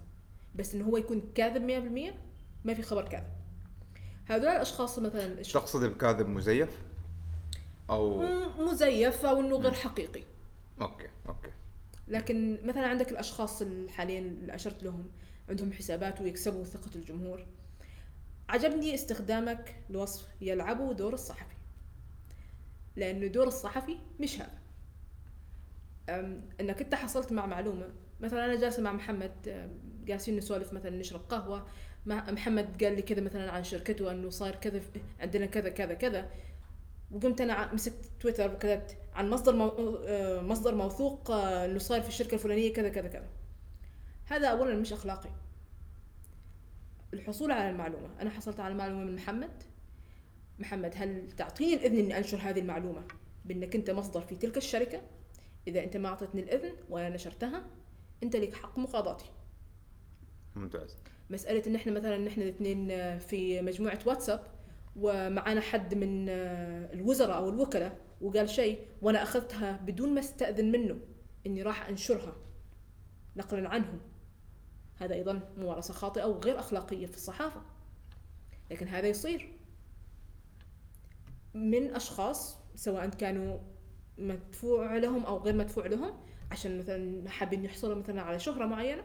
[0.54, 2.14] بس انه هو يكون كاذب 100%
[2.64, 3.32] ما في خبر كاذب.
[4.26, 6.78] هذول الأشخاص مثلا تقصد بكاذب مزيف؟
[8.22, 10.22] م- مزيف أو إنه غير حقيقي.
[10.80, 11.50] okay okay.
[12.08, 15.04] لكن مثلا عندك الأشخاص اللي حاليا اللي أشرت لهم.
[15.48, 17.46] عندهم حسابات ويكسبوا ثقة الجمهور.
[18.48, 21.54] عجبني استخدامك لوصف يلعبوا دور الصحفي.
[22.96, 24.58] لأنه دور الصحفي مش هذا.
[26.60, 27.88] إنك أنت حصلت مع معلومة.
[28.20, 29.32] مثلا أنا جالسة مع محمد
[30.04, 31.66] جالسين نسولف مثلا نشرب قهوة.
[32.06, 34.80] محمد قال لي كذا مثلا عن شركته إنه صار كذا
[35.20, 36.30] عندنا كذا كذا كذا.
[37.10, 39.68] وقمت أنا مسكت تويتر وكتبت عن مصدر مو...
[40.06, 43.28] آه، مصدر موثوق آه، إنه صار في الشركة الفلانية كذا كذا كذا.
[44.24, 45.30] هذا اولا مش أخلاقي.
[47.14, 48.08] الحصول على المعلومة.
[48.20, 49.62] أنا حصلت على المعلومه من محمد.
[50.58, 53.02] محمد هل تعطيني الإذن إني أنشر هذه المعلومة
[53.44, 55.02] بأنك أنت مصدر في تلك الشركة؟
[55.68, 57.64] إذا أنت ما أعطيتني الإذن وأنا نشرتها
[58.22, 59.30] أنت لك حق مقاضاتي.
[60.56, 60.96] ممتاز.
[61.30, 62.88] مسألة إن إحنا مثلا نحن الاثنين
[63.18, 64.46] في مجموعة واتساب
[64.96, 70.98] ومعانا حد من الوزراء أو الوكلاء وقال شيء وأنا أخذتها بدون ما أستأذن منه
[71.46, 72.36] إني راح أنشرها
[73.36, 74.00] نقلا عنهم.
[74.96, 77.62] هذا أيضا ممارسة خاطئة وغير أخلاقية في الصحافة.
[78.70, 79.52] لكن هذا يصير.
[81.54, 83.58] من أشخاص سواء كانوا
[84.18, 89.04] مدفوع لهم أو غير مدفوع لهم عشان مثلا حابين يحصلوا مثلا على شهرة معينة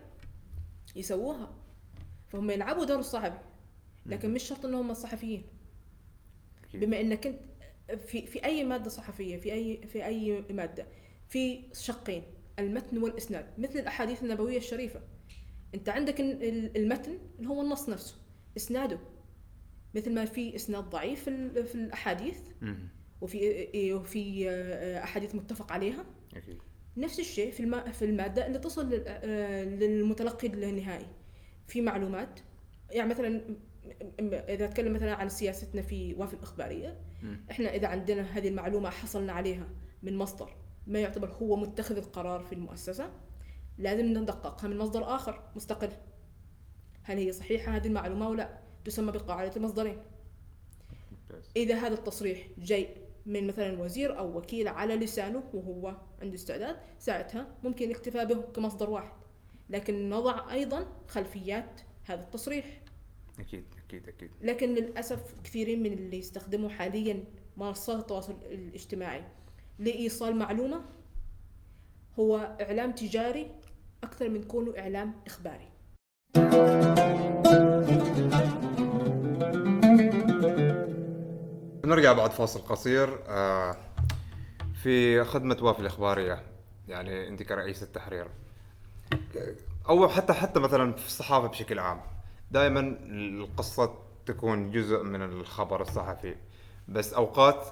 [0.96, 1.56] يسووها.
[2.28, 3.40] فهم يلعبوا دور الصحفي
[4.06, 5.44] لكن مش شرط انهم الصحفيين.
[6.74, 7.40] بما إنك أنت
[8.02, 10.88] في في أي مادة صحفية في أي في أي مادة
[11.28, 12.24] في شقين
[12.60, 15.02] المتن والإسناد مثل الأحاديث النبوية الشريفة.
[15.76, 18.16] أنت عندك ال- ال- المتن اللي هو النص نفسه
[18.58, 19.00] إسناده.
[19.96, 22.40] مثل ما في إسناد ضعيف في ال- في الأحاديث.
[23.22, 26.58] وفي وفي آه، أحاديث متفق عليها أكيد
[26.98, 27.92] نفس الشيء في.
[27.94, 29.04] في المادة اللي تصل.
[29.08, 31.06] آه، للمتلقي النهائي
[31.68, 32.40] في معلومات
[32.92, 33.42] يعني مثلا م-
[34.22, 37.46] م- إذا أتكلم مثلا عن سياستنا في وافي الإخبارية مم.
[37.52, 39.68] إحنا إذا عندنا هذه المعلومة حصلنا عليها
[40.04, 40.56] من مصدر
[40.88, 43.12] ما يعتبر هو متخذ القرار في المؤسسة
[43.78, 45.90] لازم ندققها من مصدر آخر مستقل
[47.04, 49.98] هل هي صحيحة هذه المعلومة أو لا تسمى بقاعدة المصدرين.
[51.56, 57.48] إذا هذا التصريح جاي من مثلا وزير أو وكيل على لسانه وهو عنده استعداد ساعتها
[57.64, 59.14] ممكن الاكتفاء به كمصدر واحد.
[59.70, 62.82] لكن نضع أيضا خلفيات هذا التصريح.
[63.40, 64.32] أكيد أكيد أكيد.
[64.42, 67.24] لكن للأسف كثيرين من اللي يستخدموا حاليا
[67.58, 69.24] منصات التواصل الاجتماعي
[69.80, 70.86] لإيصال معلومة
[72.20, 73.52] هو إعلام تجاري
[74.04, 75.70] أكثر من كونه إعلام إخباري.
[81.90, 83.76] نرجع بعد فاصل قصير آه،
[84.84, 86.44] في خدمة وافي الإخبارية
[86.88, 88.28] يعني أنت كرئيس التحرير.
[89.90, 92.02] أو حتى حتى مثلا في الصحافة بشكل عام
[92.52, 92.80] دائما
[93.10, 93.94] القصة
[94.26, 96.36] تكون جزء من الخبر الصحفي
[96.88, 97.68] بس أوقات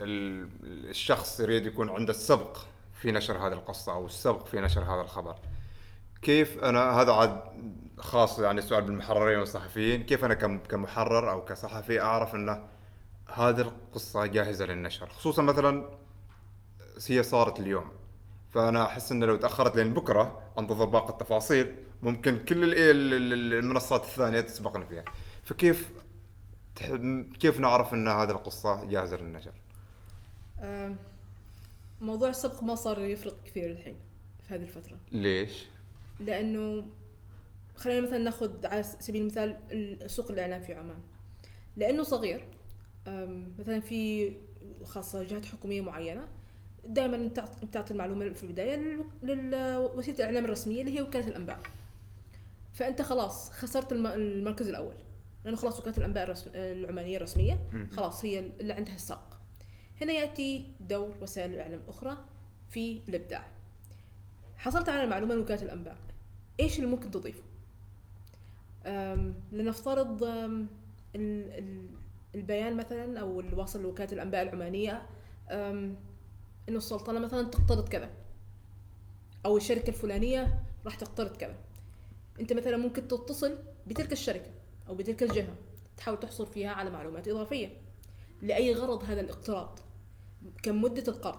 [0.00, 0.48] ال-
[0.90, 2.56] الشخص يريد يكون عنده السبق
[3.00, 5.34] في نشر هذه القصة أو السبق في نشر هذا الخبر.
[6.22, 7.40] كيف أنا هذا عاد
[7.98, 12.73] خاص يعني سؤال بالمحررين والصحفيين كيف كم- كمحرر أو كصحفي أعرف إنه
[13.34, 15.90] هذه القصة جاهزة للنشر خصوصا مثلا
[17.08, 17.90] هي صارت اليوم.
[18.50, 23.52] فأنا أحس إنه لو تأخرت لين بكرة انتظر باقي التفاصيل ممكن كل ال- ال- ال-
[23.54, 25.04] المنصات الثانية تسبقني فيها.
[25.42, 25.90] فكيف
[27.40, 29.52] كيف نعرف إن هذه القصة جاهزة للنشر؟
[32.00, 33.96] موضوع السبق ما صار يفرق كثير الحين
[34.48, 34.96] في هذه الفترة.
[35.12, 35.66] ليش؟
[36.20, 36.86] لأنه
[37.76, 40.98] خلينا مثلا نأخذ على سبيل المثال ال- سوق الإعلام في عمان.
[41.76, 42.48] لأنه صغير
[43.58, 44.32] مثلا في
[44.84, 46.28] خاصة جهات حكومية معينة
[46.86, 47.30] دائما
[47.62, 48.76] بتعطي المعلومة في البداية
[49.22, 51.60] لوسيله الإعلام الرسمية اللي هي وكالة الأنباء.
[52.72, 54.94] فأنت خلاص خسرت الم- المركز الأول.
[55.44, 56.50] لأنه خلاص وكالة الأنباء الرسم...
[56.54, 57.58] العمانية الرسمية
[57.92, 59.34] خلاص هي اللي عندها السبق
[60.00, 62.16] هنا يأتي دور وسائل الإعلام الأخرى
[62.70, 63.46] في الإبداع.
[64.56, 65.96] حصلت على المعلومة من وكالة الأنباء.
[66.60, 67.42] إيش اللي ممكن تضيفه؟
[69.52, 70.66] لنفترض أم،
[71.16, 71.88] ال- ال-
[72.34, 75.02] البيان مثلا أو اللي واصل لوكالة الأنباء العمانية
[75.50, 78.10] إنه السلطنة مثلا تقترض كذا
[79.46, 81.56] أو الشركة الفلانية راح تقترض كذا.
[82.40, 84.50] أنت مثلا ممكن تتصل بتلك الشركة
[84.88, 85.54] أو بتلك الجهة
[85.96, 87.68] تحاول تحصل فيها على معلومات إضافية
[88.42, 89.78] لأي غرض هذا الاقتراض.
[90.62, 91.38] كم مده القرض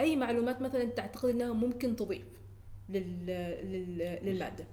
[0.00, 2.26] أي معلومات مثلا تعتقد إنها ممكن تضيف
[2.88, 3.26] لل...
[3.26, 3.98] لل...
[4.22, 4.66] للمادة.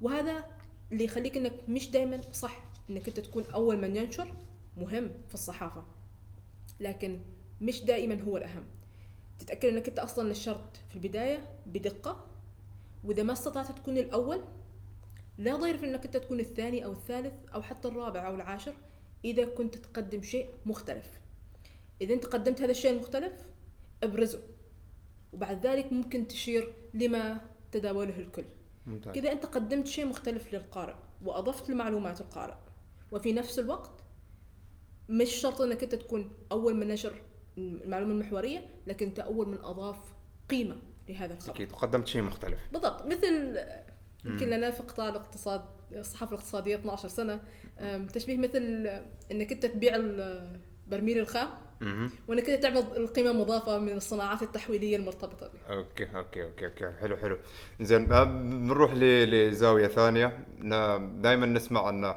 [0.00, 0.44] وهذا
[0.92, 4.34] اللي يخليك إنك مش دائما صح إنك أنت تكون أول من ينشر.
[4.80, 5.84] مهم في الصحافة
[6.80, 7.20] لكن
[7.60, 8.64] مش دائما هو الأهم.
[9.38, 12.26] تتأكد إنك أنت أصلا نشرت في البداية بدقة
[13.04, 14.44] وإذا ما استطعت تكون الأول
[15.38, 18.74] لا ضير في إنك أنت تكون الثاني أو الثالث أو حتى الرابع أو العاشر
[19.24, 21.20] إذا كنت تقدم شيء مختلف.
[22.00, 23.32] إذا أنت قدمت هذا الشيء المختلف
[24.02, 24.42] ابرزه
[25.32, 27.40] وبعد ذلك ممكن تشير لما
[27.72, 28.44] تداوله الكل.
[28.86, 29.14] ممتاز.
[29.14, 32.54] كذا أنت قدمت شيء مختلف للقارئ وأضفت لمعلومات القارئ
[33.12, 33.99] وفي نفس الوقت
[35.10, 37.12] مش شرط إنك أنت تكون أول من نشر
[37.58, 39.96] المعلومة المحورية لكن أنت أول من أضاف
[40.50, 40.76] قيمة
[41.08, 41.54] لهذا الخبر.
[41.54, 42.58] أكيد قدمت شيء مختلف.
[42.72, 43.58] بالضبط مثل
[44.24, 47.40] يمكن لنا في قطاع الاقتصاد الصحافة الاقتصادية 12 سنة
[48.12, 48.88] تشبيه مثل
[49.32, 51.48] إنك أنت تبيع ال- برميل الخام.
[52.28, 56.92] وإنك أنت تعمل القيمة المضافة من الصناعات التحويلية المرتبطة به okay okay okay okay.
[57.00, 57.38] حلو حلو.
[57.80, 60.46] زين آه، بنروح ل- لزاوية ثانية.
[61.22, 62.16] دائما نسمع انه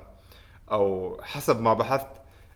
[0.71, 2.07] أو حسب ما بحثت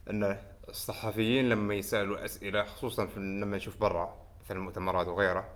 [0.10, 0.38] إن
[0.70, 5.50] الصحفيين لما يسألوا أسئلة خصوصا في لما نشوف برا مثل المؤتمرات وغيره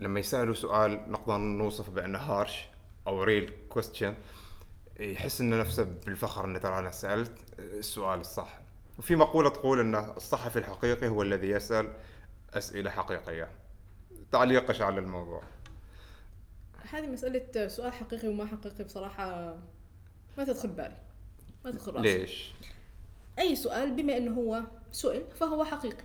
[0.00, 2.66] لما يسألوا سؤال نقدر نوصف بأنه harsh
[3.06, 4.14] أو real question
[5.00, 8.60] يحس انه نفسه بالفخر انه ترى أنا سألت السؤال الصح.
[8.98, 11.92] وفي مقولة تقول إن الصحفي الحقيقي هو الذي يسأل
[12.54, 13.48] أسئلة حقيقية.
[14.32, 15.42] تعليقش على الموضوع.
[16.90, 19.56] هذه مسألة سؤال حقيقي وما حقيقي بصراحة
[20.38, 20.96] ما تدخل بالي.
[21.64, 22.18] ما تدخل راسي.
[22.18, 22.52] ليش؟
[23.38, 24.62] أي سؤال بما إنه هو
[24.92, 26.04] سئل فهو حقيقي.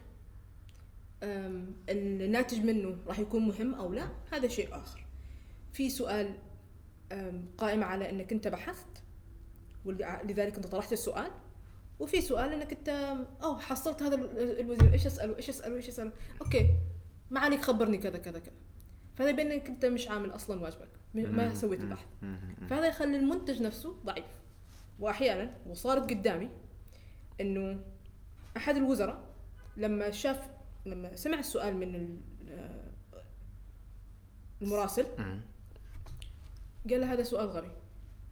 [1.90, 5.06] الناتج منه راح يكون مهم أو لا هذا شيء آخر.
[5.74, 6.36] في سؤال
[7.58, 9.04] قائم على إنك أنت بحثت
[9.86, 11.32] ولذلك أنت طرحت السؤال.
[12.00, 16.12] وفي سؤال إنك أنت أو حصلت هذا ال- الوزير إيش أسأله؟ إيش أسأله؟ إيش أسأله؟
[16.42, 16.70] okay
[17.32, 18.56] ما عليك خبرني كذا كذا كذا.
[19.16, 22.08] فهذا يبين إنك أنت مش عامل أصلا واجبك ما سويت البحث.
[22.70, 24.26] فهذا يخلي المنتج نفسه ضعيف.
[25.00, 26.50] واحيانا وصارت قدامي
[27.42, 27.80] إنه
[28.58, 29.24] أحد الوزراء
[29.78, 30.50] لما شاف
[30.86, 32.20] لما سمع السؤال من
[32.50, 32.92] آه،
[34.62, 35.06] المراسل.
[36.90, 37.72] قال له هذا سؤال غبي.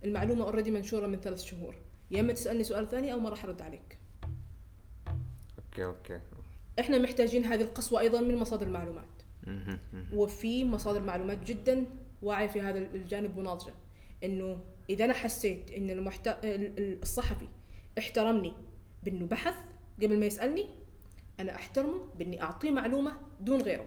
[0.03, 1.75] المعلومة already منشورة من ثلاث شهور.
[2.11, 3.97] يا إما تسألني سؤال ثاني أو ما راح أرد عليك.
[5.57, 6.19] okay okay.
[6.79, 9.05] إحنا محتاجين هذه القسوة أيضا من مصادر المعلومات.
[10.13, 11.85] وفي مصادر معلومات جدا
[12.21, 13.73] واعية في هذا الجانب وناضجة.
[14.23, 16.27] إنه إذا أنا حسيت إن المحت...
[16.27, 17.47] ال- ال- الصحفي
[17.97, 18.53] احترمني
[19.03, 19.55] بأنه بحث
[20.03, 20.69] قبل ما يسألني
[21.39, 23.85] أنا أحترمه بأني أعطيه معلومة دون غيره.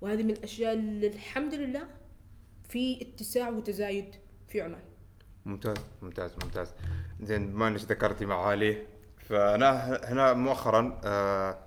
[0.00, 1.88] وهذه من الأشياء اللي الحمد لله
[2.68, 4.14] في اتساع وتزايد
[4.48, 4.82] في عمان.
[5.44, 6.74] ممتاز ممتاز ممتاز.
[7.20, 8.86] زين بما انك ذكرتي معالي
[9.18, 11.58] فأنا هنا مؤخرا آه،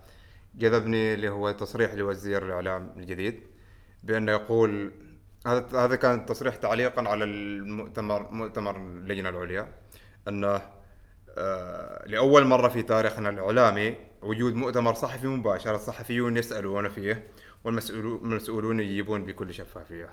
[0.56, 3.40] جذبني اللي هو تصريح لوزير الإعلام الجديد
[4.04, 4.92] بانه يقول
[5.48, 9.68] هذا هذا كان تصريح تعليقا على المؤتمر مؤتمر اللجنة العليا
[10.28, 10.62] أنه
[11.38, 17.28] آه، لأول مرة في تاريخنا الاعلامي وجود مؤتمر صحفي مباشر الصحفيون يسألون فيه
[17.64, 20.10] والمسؤولون يجيبون بكل شفافية.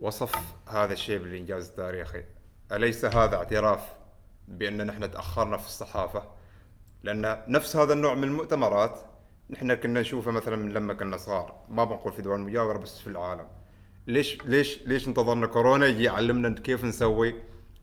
[0.00, 0.34] وصف
[0.68, 2.24] هذا الشيء بالإنجاز التاريخي.
[2.72, 3.94] أليس هذا اعتراف
[4.48, 6.22] بأن نحن تأخرنا في الصحافة؟
[7.02, 9.00] لأن نفس هذا النوع من المؤتمرات
[9.50, 11.64] نحن كنا نشوفه مثلا من لما كنا صغار.
[11.68, 13.46] ما بنقول في دول مجاورة بس في العالم.
[14.06, 17.34] ليش ليش ليش انتظرنا كورونا يجي يعلمنا كيف نسوي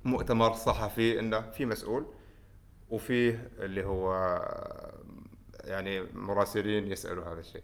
[0.06, 2.06] مؤتمر صحفي إنه في مسؤول
[2.90, 4.14] وفيه اللي هو
[5.64, 7.64] يعني مراسلين يسألوا هذا الشيء.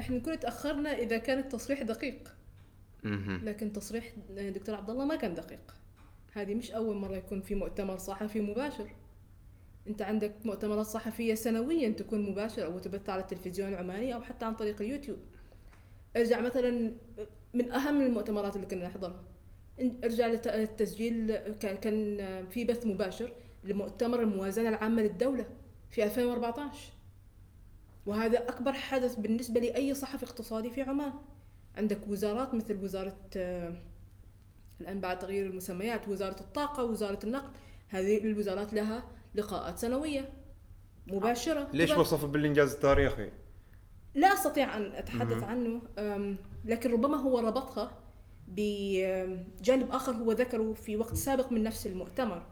[0.00, 2.34] إحنا نكون تأخرنا إذا كان التصريح دقيق.
[3.42, 5.74] لكن تصريح دكتور عبد الله ما كان دقيق.
[6.32, 8.88] هذه مش أول مرة يكون في مؤتمر صحفي مباشر.
[9.88, 14.54] أنت عندك مؤتمرات صحفية سنويا تكون مباشرة أو تبث على التلفزيون العماني أو حتى عن
[14.54, 15.18] طريق اليوتيوب.
[16.16, 16.92] ارجع مثلا
[17.54, 19.24] من أهم المؤتمرات اللي كنا نحضرها.
[20.04, 22.18] أرجع لت- للتسجيل كان- كان
[22.50, 23.32] في بث مباشر
[23.64, 25.46] لمؤتمر الموازنة العامة للدولة
[25.90, 26.92] في 2014
[28.06, 31.12] وهذا أكبر حدث بالنسبة لأي صحفي اقتصادي في عمان
[31.76, 33.74] عندك وزارات مثل وزارة آه،
[34.80, 37.50] الآن بعد تغيير المسميات وزارة الطاقة وزارة النقل
[37.88, 39.04] هذه الوزارات لها
[39.34, 40.28] لقاءات سنوية
[41.06, 41.90] مباشرة ليش.
[41.90, 43.30] وصف بالإنجاز التاريخي؟
[44.14, 45.82] لا أستطيع أن أتحدث عنه
[46.64, 48.03] لكن ربما هو ربطها
[48.48, 52.46] بجانب آخر هو ذكره في وقت سابق من نفس المؤتمر.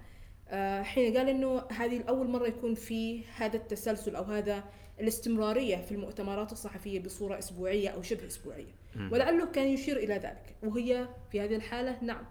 [0.48, 4.64] أه، حين قال إنه هذه الأول مرة يكون في هذا التسلسل أو هذا
[5.00, 8.74] الاستمرارية في المؤتمرات الصحفية بصورة أسبوعية أو شبه أسبوعية.
[9.10, 10.56] ولعله كان يشير إلى ذلك.
[10.62, 12.24] وهي في هذه الحالة نعم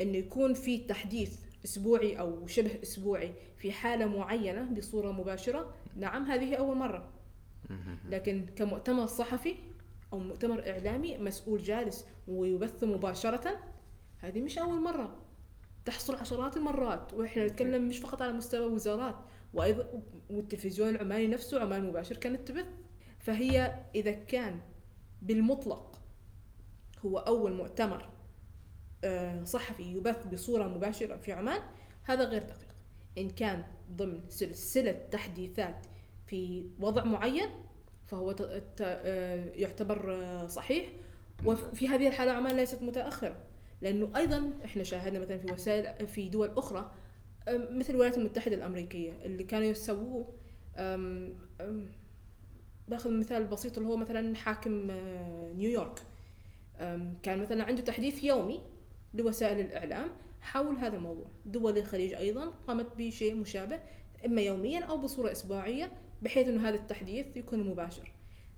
[0.00, 5.74] أنه يكون في تحديث أسبوعي أو شبه أسبوعي في حالة معينة بصورة مباشرة.
[5.96, 7.08] نعم هذه أول مرة.
[8.08, 9.54] لكن كمؤتمر صحفي
[10.12, 13.60] أو مؤتمر إعلامي مسؤول جالس ويبث مباشرة.
[14.18, 15.18] هذه مش أول مرة.
[15.84, 17.14] تحصل عشرات المرات.
[17.14, 19.16] وإحنا نتكلم مش فقط على مستوى وزارات
[19.54, 22.66] وأيضا والتلفزيون العماني نفسه عمان مباشر كانت تبث
[23.18, 24.60] فهي إذا كان
[25.22, 25.98] بالمطلق
[27.06, 28.08] هو أول مؤتمر
[29.04, 31.60] آه، صحفي يبث بصورة مباشرة في عمان
[32.02, 32.74] هذا غير دقيق.
[33.18, 35.86] إن كان ضمن سلسلة تحديثات
[36.26, 37.48] في وضع معين
[38.10, 38.34] فهو
[38.80, 40.88] آه، يعتبر آه، صحيح.
[41.46, 43.36] وفي هذه الحالة عمان ليست متأخرة
[43.82, 46.90] لأنه أيضا إحنا شاهدنا مثلا في وسائل في دول أخرى
[47.48, 50.26] أم، مثل الولايات المتحدة الأمريكية اللي كانوا يسووه
[52.88, 56.02] باخذ مثال بسيط اللي هو مثلا حاكم آه، نيويورك
[57.22, 58.60] كان مثلا عنده تحديث يومي
[59.14, 60.08] لوسائل الإعلام
[60.40, 61.26] حول هذا الموضوع.
[61.46, 63.80] دول الخليج أيضا قامت بشيء مشابه
[64.26, 65.92] إما يوميا أو بصورة إسبوعية
[66.22, 68.12] بحيث إنه هذا التحديث يكون مباشر.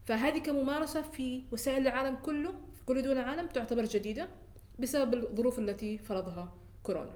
[0.05, 4.29] فهذه كممارسة في وسائل العالم كله في كل دول العالم تعتبر جديدة
[4.79, 7.15] بسبب الظروف التي فرضها كورونا.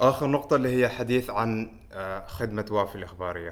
[0.00, 3.50] آخر نقطة اللي هي حديث عن آه، خدمة واف الإخبارية.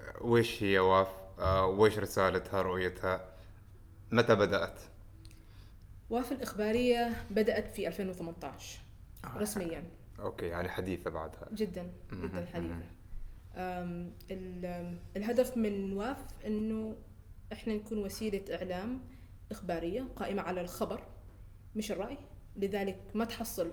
[0.00, 1.08] آه، وش هي واف؟
[1.38, 3.20] آه، وش رسالتها رؤيتها؟
[4.12, 4.80] متى بدأت؟
[6.10, 8.78] وافي الإخبارية بدأت في 2018
[9.36, 9.84] رسميا.
[10.20, 11.48] أوكي يعني حديثة بعدها.
[11.52, 12.82] جدا جدا ال-
[15.16, 16.96] الهدف من واف إنه
[17.52, 19.00] إحنا نكون وسيلة إعلام
[19.50, 21.02] إخبارية قائمة على الخبر
[21.76, 22.18] مش الرأي.
[22.56, 23.72] لذلك ما تحصل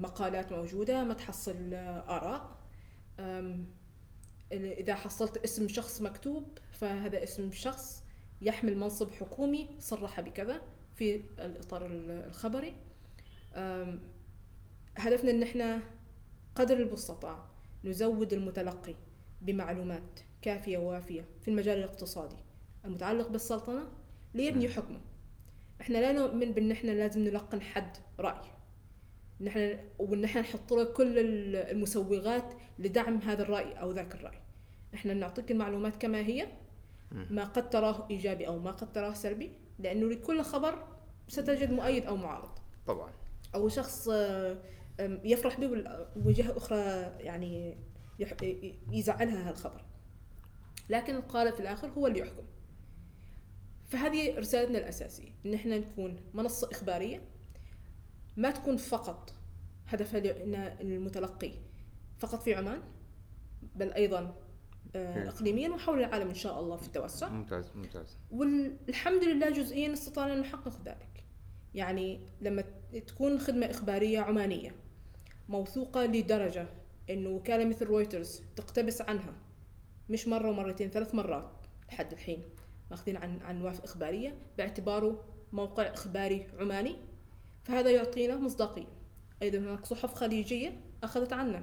[0.00, 2.56] مقالات موجودة ما تحصل آه، آراء.
[3.20, 3.66] أم،
[4.52, 8.04] إذا حصلت اسم شخص مكتوب فهذا اسم شخص
[8.42, 10.62] يحمل منصب حكومي صرح بكذا
[10.94, 12.76] في الإطار الخبري.
[14.96, 15.80] هدفنا إن إحنا
[16.54, 17.44] قدر المستطاع
[17.84, 18.94] نزود المتلقي
[19.42, 22.36] بمعلومات كافية ووافية في المجال الاقتصادي.
[22.84, 23.88] المتعلق بالسلطنة
[24.34, 25.00] ليبني حكمه.
[25.80, 28.46] إحنا لا نؤمن بأن إحنا لازم نلقن حد رأي.
[29.40, 34.38] نحن وإن إحنا نحط له كل ال- المسوغات لدعم هذا الرأي أو ذاك الرأي.
[34.94, 36.48] إحنا نعطيك المعلومات كما هي
[37.30, 40.86] ما قد تراه إيجابي أو ما قد تراه سلبي لأنه لكل خبر
[41.28, 42.50] ستجد مؤيد أو معارض.
[42.86, 43.10] طبعا.
[43.54, 44.56] أو شخص آه،
[45.00, 45.84] يفرح به
[46.16, 46.78] وجهة أخرى
[47.20, 47.76] يعني
[48.92, 49.84] يزعلها هذا الخبر
[50.88, 52.44] لكن القائد في الآخر هو اللي يحكم.
[53.86, 57.22] فهذه رسالتنا الأساسية إن إحنا نكون منصة إخبارية
[58.36, 59.34] ما تكون فقط
[59.86, 60.18] هدفها
[60.80, 61.52] المتلقي
[62.18, 62.82] فقط في عمان
[63.76, 64.34] بل أيضا
[64.96, 65.28] آه،.
[65.28, 67.28] اقليميا وحول العالم إن شاء الله في التوسع.
[67.28, 68.18] ممتاز ممتاز.
[68.30, 71.24] والحمد لله جزئيا استطعنا أن نحقق ذلك.
[71.74, 72.64] يعني لما
[73.06, 74.74] تكون خدمة إخبارية عمانية
[75.48, 76.66] موثوقة لدرجة
[77.10, 79.34] أنه وكالة مثل رويترز تقتبس عنها.
[80.08, 81.50] مش مرة ومرتين ثلاث مرات
[81.88, 82.42] لحد الحين.
[82.90, 86.96] ماخذين عن عن واف إخبارية باعتباره موقع إخباري عماني.
[87.64, 88.86] فهذا يعطينا مصداقية.
[89.42, 91.62] أيضا هناك صحف خليجية أخذت عنا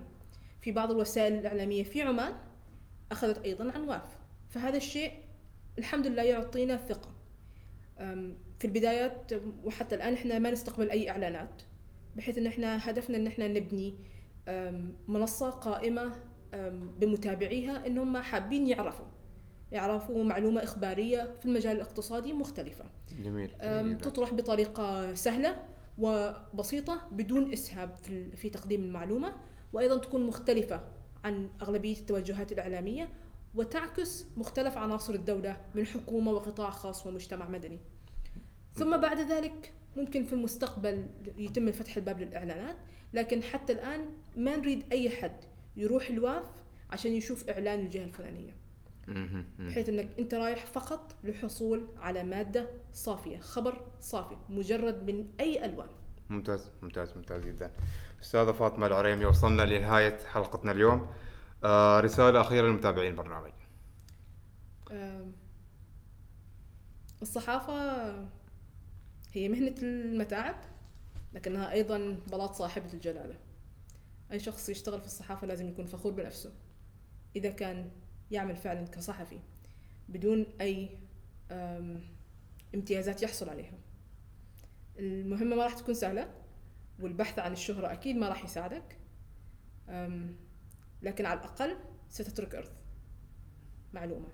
[0.61, 2.34] في بعض الوسائل الإعلامية في عمان
[3.11, 4.17] أخذت أيضا عن واف
[4.49, 5.11] فهذا الشيء
[5.77, 7.09] الحمد لله يعطينا ثقة.
[8.59, 9.31] في البدايات
[9.63, 11.61] وحتى الآن إحنا ما نستقبل أي إعلانات.
[12.16, 13.95] بحيث إن إحنا هدفنا إن إحنا نبني
[15.61, 16.11] قائمة
[16.53, 19.05] أم، بمتابعيها إن هم حابين يعرفوا.
[19.72, 22.86] يعرفوا معلومة إخبارية في المجال الاقتصادي مختلفة.
[23.24, 23.51] جميل.
[23.64, 23.97] جميل.
[23.97, 25.64] تطرح بطريقة سهلة
[25.97, 27.95] وبسيطة بدون إسهاب
[28.36, 29.34] في تقديم المعلومة
[29.74, 30.82] وأيضا تكون مختلفة
[31.24, 33.09] عن أغلبية التوجهات الإعلامية
[33.55, 37.80] وتعكس مختلف عناصر الدولة من حكومة وقطاع خاص ومجتمع مدني.
[38.74, 42.75] ثم بعد ذلك ممكن في المستقبل يتم فتح الباب للإعلانات
[43.13, 44.05] لكن حتى الآن
[44.37, 45.37] ما نريد أي حد
[45.75, 46.45] يروح الواف
[46.89, 47.49] عشان يشوف
[48.03, 48.55] الفلانية.
[49.07, 49.69] مهم، مهم.
[49.69, 55.87] بحيث إنك أنت رايح فقط للحصول على مادة صافية خبر صافي مجرد من أي ألوان.
[56.29, 57.71] ممتاز ممتاز ممتاز جدا.
[58.21, 61.07] أستاذة فاطمة العريمي وصلنا لنهاية حلقتنا اليوم.
[61.63, 63.51] آه رسالة أخيرة لمتابعين البرنامج.
[64.91, 65.31] آم،
[67.21, 67.73] الصحافة
[69.34, 70.55] هي مهنة المتاعب
[71.34, 73.38] لكنها أيضا بلاط صاحبة الجلالة.
[74.31, 76.53] أي شخص يشتغل في الصحافة لازم يكون فخور بنفسه
[77.36, 77.91] إذا كان
[78.31, 79.39] يعمل فعلا كصحفي
[80.09, 80.45] بدون
[81.51, 82.01] آم،
[82.75, 83.77] امتيازات يحصل عليها.
[84.99, 86.34] المهمة ما راح تكون سهلة
[86.99, 88.97] والبحث عن الشهرة أكيد ما راح يساعدك
[91.01, 91.75] لكن على الأقل
[92.09, 92.71] ستترك إرث.
[93.93, 94.27] معلومة.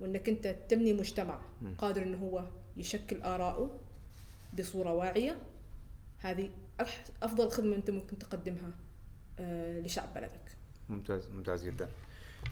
[0.00, 1.40] وإنك أنت تبني مجتمع
[1.78, 3.80] قادر إنه هو يشكل اراءه
[4.58, 5.36] بصورة واعية
[6.18, 6.50] هذه
[6.82, 8.70] أح- أفضل خدمة أنت ممكن تقدمها
[9.38, 10.56] آه، لشعب بلدك.
[10.88, 11.88] ممتاز ممتاز جدا.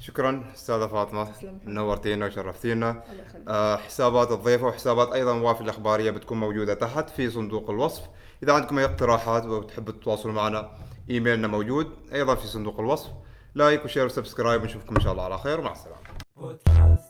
[0.00, 1.24] شكرا أستاذة فاطمة.
[1.30, 1.60] تسلم.
[1.64, 3.04] نورتينا وشرفتينا.
[3.48, 8.08] آه، حسابات الضيفة وحسابات أيضا وافي الإخبارية بتكون موجودة تحت في صندوق الوصف.
[8.42, 10.78] إذا عندكم أي اقتراحات وتحبوا تتواصلوا معنا
[11.10, 13.10] إيميلنا موجود أيضا في صندوق الوصف.
[13.54, 15.60] like و share و subscribe ونشوفكم إن شاء الله على خير.
[15.60, 17.09] ومع السلامة.